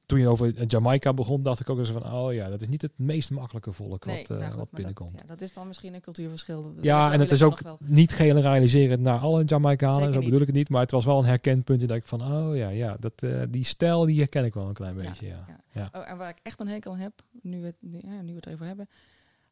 [0.07, 2.81] toen je over Jamaica begon, dacht ik ook eens van, oh ja, dat is niet
[2.81, 5.11] het meest makkelijke volk wat, eh, nou goed, wat binnenkomt.
[5.13, 6.63] Dat, ja, dat is dan misschien een cultuurverschil.
[6.63, 10.25] Dat- Ja, en het is ook niet generaliserend naar alle Jamaicanen, Zeker zo niet.
[10.27, 10.69] bedoel ik het niet.
[10.69, 13.41] Maar het was wel een herkend punt dat ik van, oh ja, ja dat, eh,
[13.49, 15.27] die stijl die herken ik wel een klein beetje.
[15.27, 15.59] Ja, ja.
[15.71, 15.99] Ja.
[15.99, 18.29] Oh, en waar ik echt een hekel aan heb, nu we, het, nu, ja, nu
[18.29, 18.89] we het erover hebben.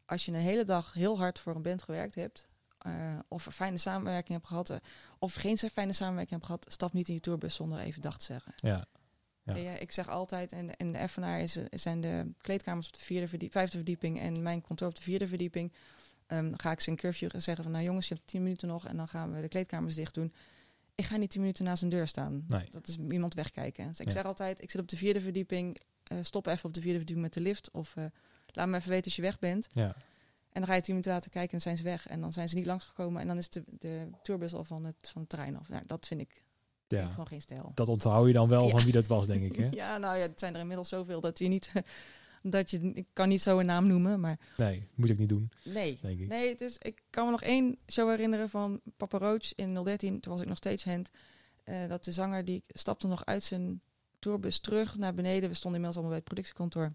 [0.06, 2.48] Als je een hele dag heel hard voor een band gewerkt hebt,
[2.78, 2.92] eh,
[3.28, 4.78] of een fijne samenwerking hebt gehad, eh,
[5.20, 8.26] of geen fijne samenwerking hebt gehad, stap niet in je tourbus zonder even dag te
[8.26, 8.54] zeggen.
[8.56, 8.86] ja.
[9.46, 9.56] Ja.
[9.56, 13.00] Ja, ik zeg altijd, en, en de Effenaar is, eh, zijn de kleedkamers op de
[13.02, 15.74] vierde verdiep, vijfde verdieping en mijn kantoor op de vierde verdieping.
[16.28, 18.68] Ehm, dan ga ik ze een curfew zeggen van, nou jongens, je hebt tien minuten
[18.68, 20.34] nog en dan gaan we de kleedkamers dicht doen.
[20.96, 22.44] Ik ga niet tien minuten naast een deur staan.
[22.48, 22.68] Nee.
[22.70, 23.88] Dat is iemand wegkijken.
[23.88, 24.12] Dus ik Ja.
[24.12, 27.26] zeg altijd, ik zit op de vierde verdieping, eh, stop even op de vierde verdieping
[27.26, 27.72] met de lift.
[27.72, 28.06] Of eh,
[28.46, 29.68] laat me even weten als je weg bent.
[29.72, 29.96] ja.
[30.50, 32.08] En dan ga je tien minuten later kijken en zijn ze weg.
[32.08, 35.10] En dan zijn ze niet langsgekomen en dan is de, de tourbus al van het,
[35.10, 35.70] van het trein af.
[35.70, 36.44] Nou, dat vind ik,
[36.88, 37.10] vind ik ja.
[37.14, 37.72] gewoon geen stijl.
[37.76, 38.70] Dat onthoud je dan wel Ja.
[38.70, 39.56] van wie dat was, denk ik.
[39.56, 39.70] Hè?
[39.82, 41.72] Ja, nou ja, het zijn er inmiddels zoveel dat je niet...
[42.48, 45.52] dat je, ik kan niet zo een naam noemen, maar Nee, moet ik niet doen,
[45.64, 45.98] nee.
[46.02, 46.28] denk ik.
[46.28, 50.20] Nee, het is, ik kan me nog één show herinneren van Papa Roach in 013.
[50.20, 51.10] Toen was ik nog steeds hand.
[51.64, 53.82] eh, dat de zanger die stapte nog uit zijn
[54.20, 55.50] tourbus terug naar beneden.
[55.50, 56.94] We stonden inmiddels allemaal bij het productiekantoor.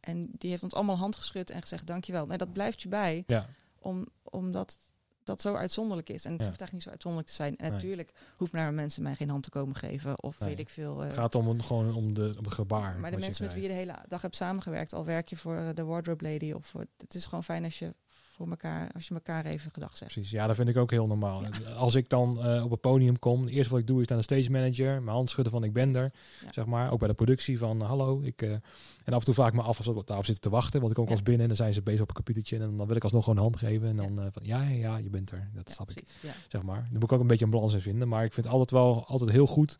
[0.00, 2.26] En die heeft ons allemaal hand geschud en gezegd dankjewel.
[2.26, 3.48] Nee, dat blijft je bij, Ja,
[3.78, 4.78] om, omdat
[5.26, 6.24] dat zo uitzonderlijk is.
[6.24, 6.46] En het Ja.
[6.46, 7.56] hoeft eigenlijk niet zo uitzonderlijk te zijn.
[7.56, 7.70] En Nee.
[7.70, 10.22] natuurlijk hoeven naar mensen mij geen hand te komen geven.
[10.22, 10.48] Of Nee.
[10.48, 11.00] weet ik veel.
[11.00, 12.98] eh, het gaat om, een- gewoon om, de, om gebaar.
[12.98, 15.72] maar de mensen met wie je de hele dag hebt samengewerkt, al werk je voor
[15.74, 17.94] de wardrobe lady of voor, het is gewoon fijn als je
[18.36, 20.12] voor elkaar, als je elkaar even gedag zegt.
[20.12, 21.42] Precies, ja, dat vind ik ook heel normaal.
[21.76, 24.18] Als ik dan eh, op het podium kom, het eerste wat ik doe is naar
[24.18, 26.12] de stage manager, mijn hand schudden van ik ben er,
[26.44, 26.52] Ja.
[26.52, 26.90] zeg maar.
[26.92, 28.42] Ook bij de productie van eh, hallo, ik...
[28.42, 30.78] eh, en af en toe vraag ik me af of ze daarop zitten te wachten,
[30.80, 31.16] want ik kom ook Ja.
[31.16, 33.24] als binnen en dan zijn ze bezig op een computertje en dan wil ik alsnog
[33.24, 35.50] gewoon een hand geven en dan van ja, ja, ja, je bent er.
[35.54, 36.04] Dat snap ik,
[36.48, 36.80] zeg maar.
[36.80, 38.70] Daar moet ik ook een beetje een balans in vinden, maar ik vind het altijd
[38.70, 39.78] wel altijd heel goed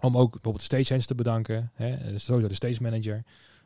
[0.00, 3.24] om ook bijvoorbeeld de stagehands te bedanken, hè, dus sowieso de stage manager.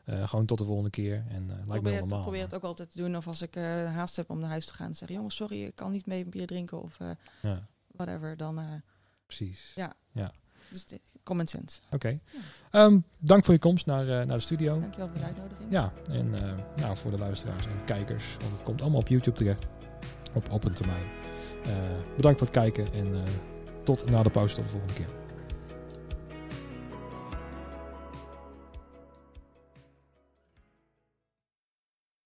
[0.09, 1.25] Eh, gewoon tot de volgende keer.
[1.29, 2.23] En uh, lijkt me probeer, het, normaal.
[2.23, 3.17] probeer het ook altijd te doen.
[3.17, 5.75] Of als ik uh, haast heb om naar huis te gaan, zeg jongens, sorry, ik
[5.75, 6.99] kan niet mee bier drinken of
[7.43, 7.67] ja.
[7.87, 8.37] whatever.
[8.37, 8.83] Dan,
[9.27, 9.73] Precies.
[9.75, 9.93] Ja.
[10.13, 10.33] ja.
[10.71, 10.85] Dus
[11.23, 11.81] common sense.
[11.85, 11.95] Oké.
[11.95, 12.21] Okay.
[12.71, 12.85] Ja.
[12.85, 14.81] Um, dank voor je komst naar, uh, naar de studio.
[14.81, 15.71] Dankjewel voor de uitnodiging.
[15.71, 18.37] Ja, en uh, nou, voor de luisteraars en kijkers.
[18.39, 19.67] Want het komt allemaal op YouTube terecht.
[20.35, 21.05] Op, op een termijn.
[21.67, 21.75] Uh,
[22.17, 23.25] bedankt voor het kijken en
[23.85, 25.28] tot na de pauze tot de volgende keer.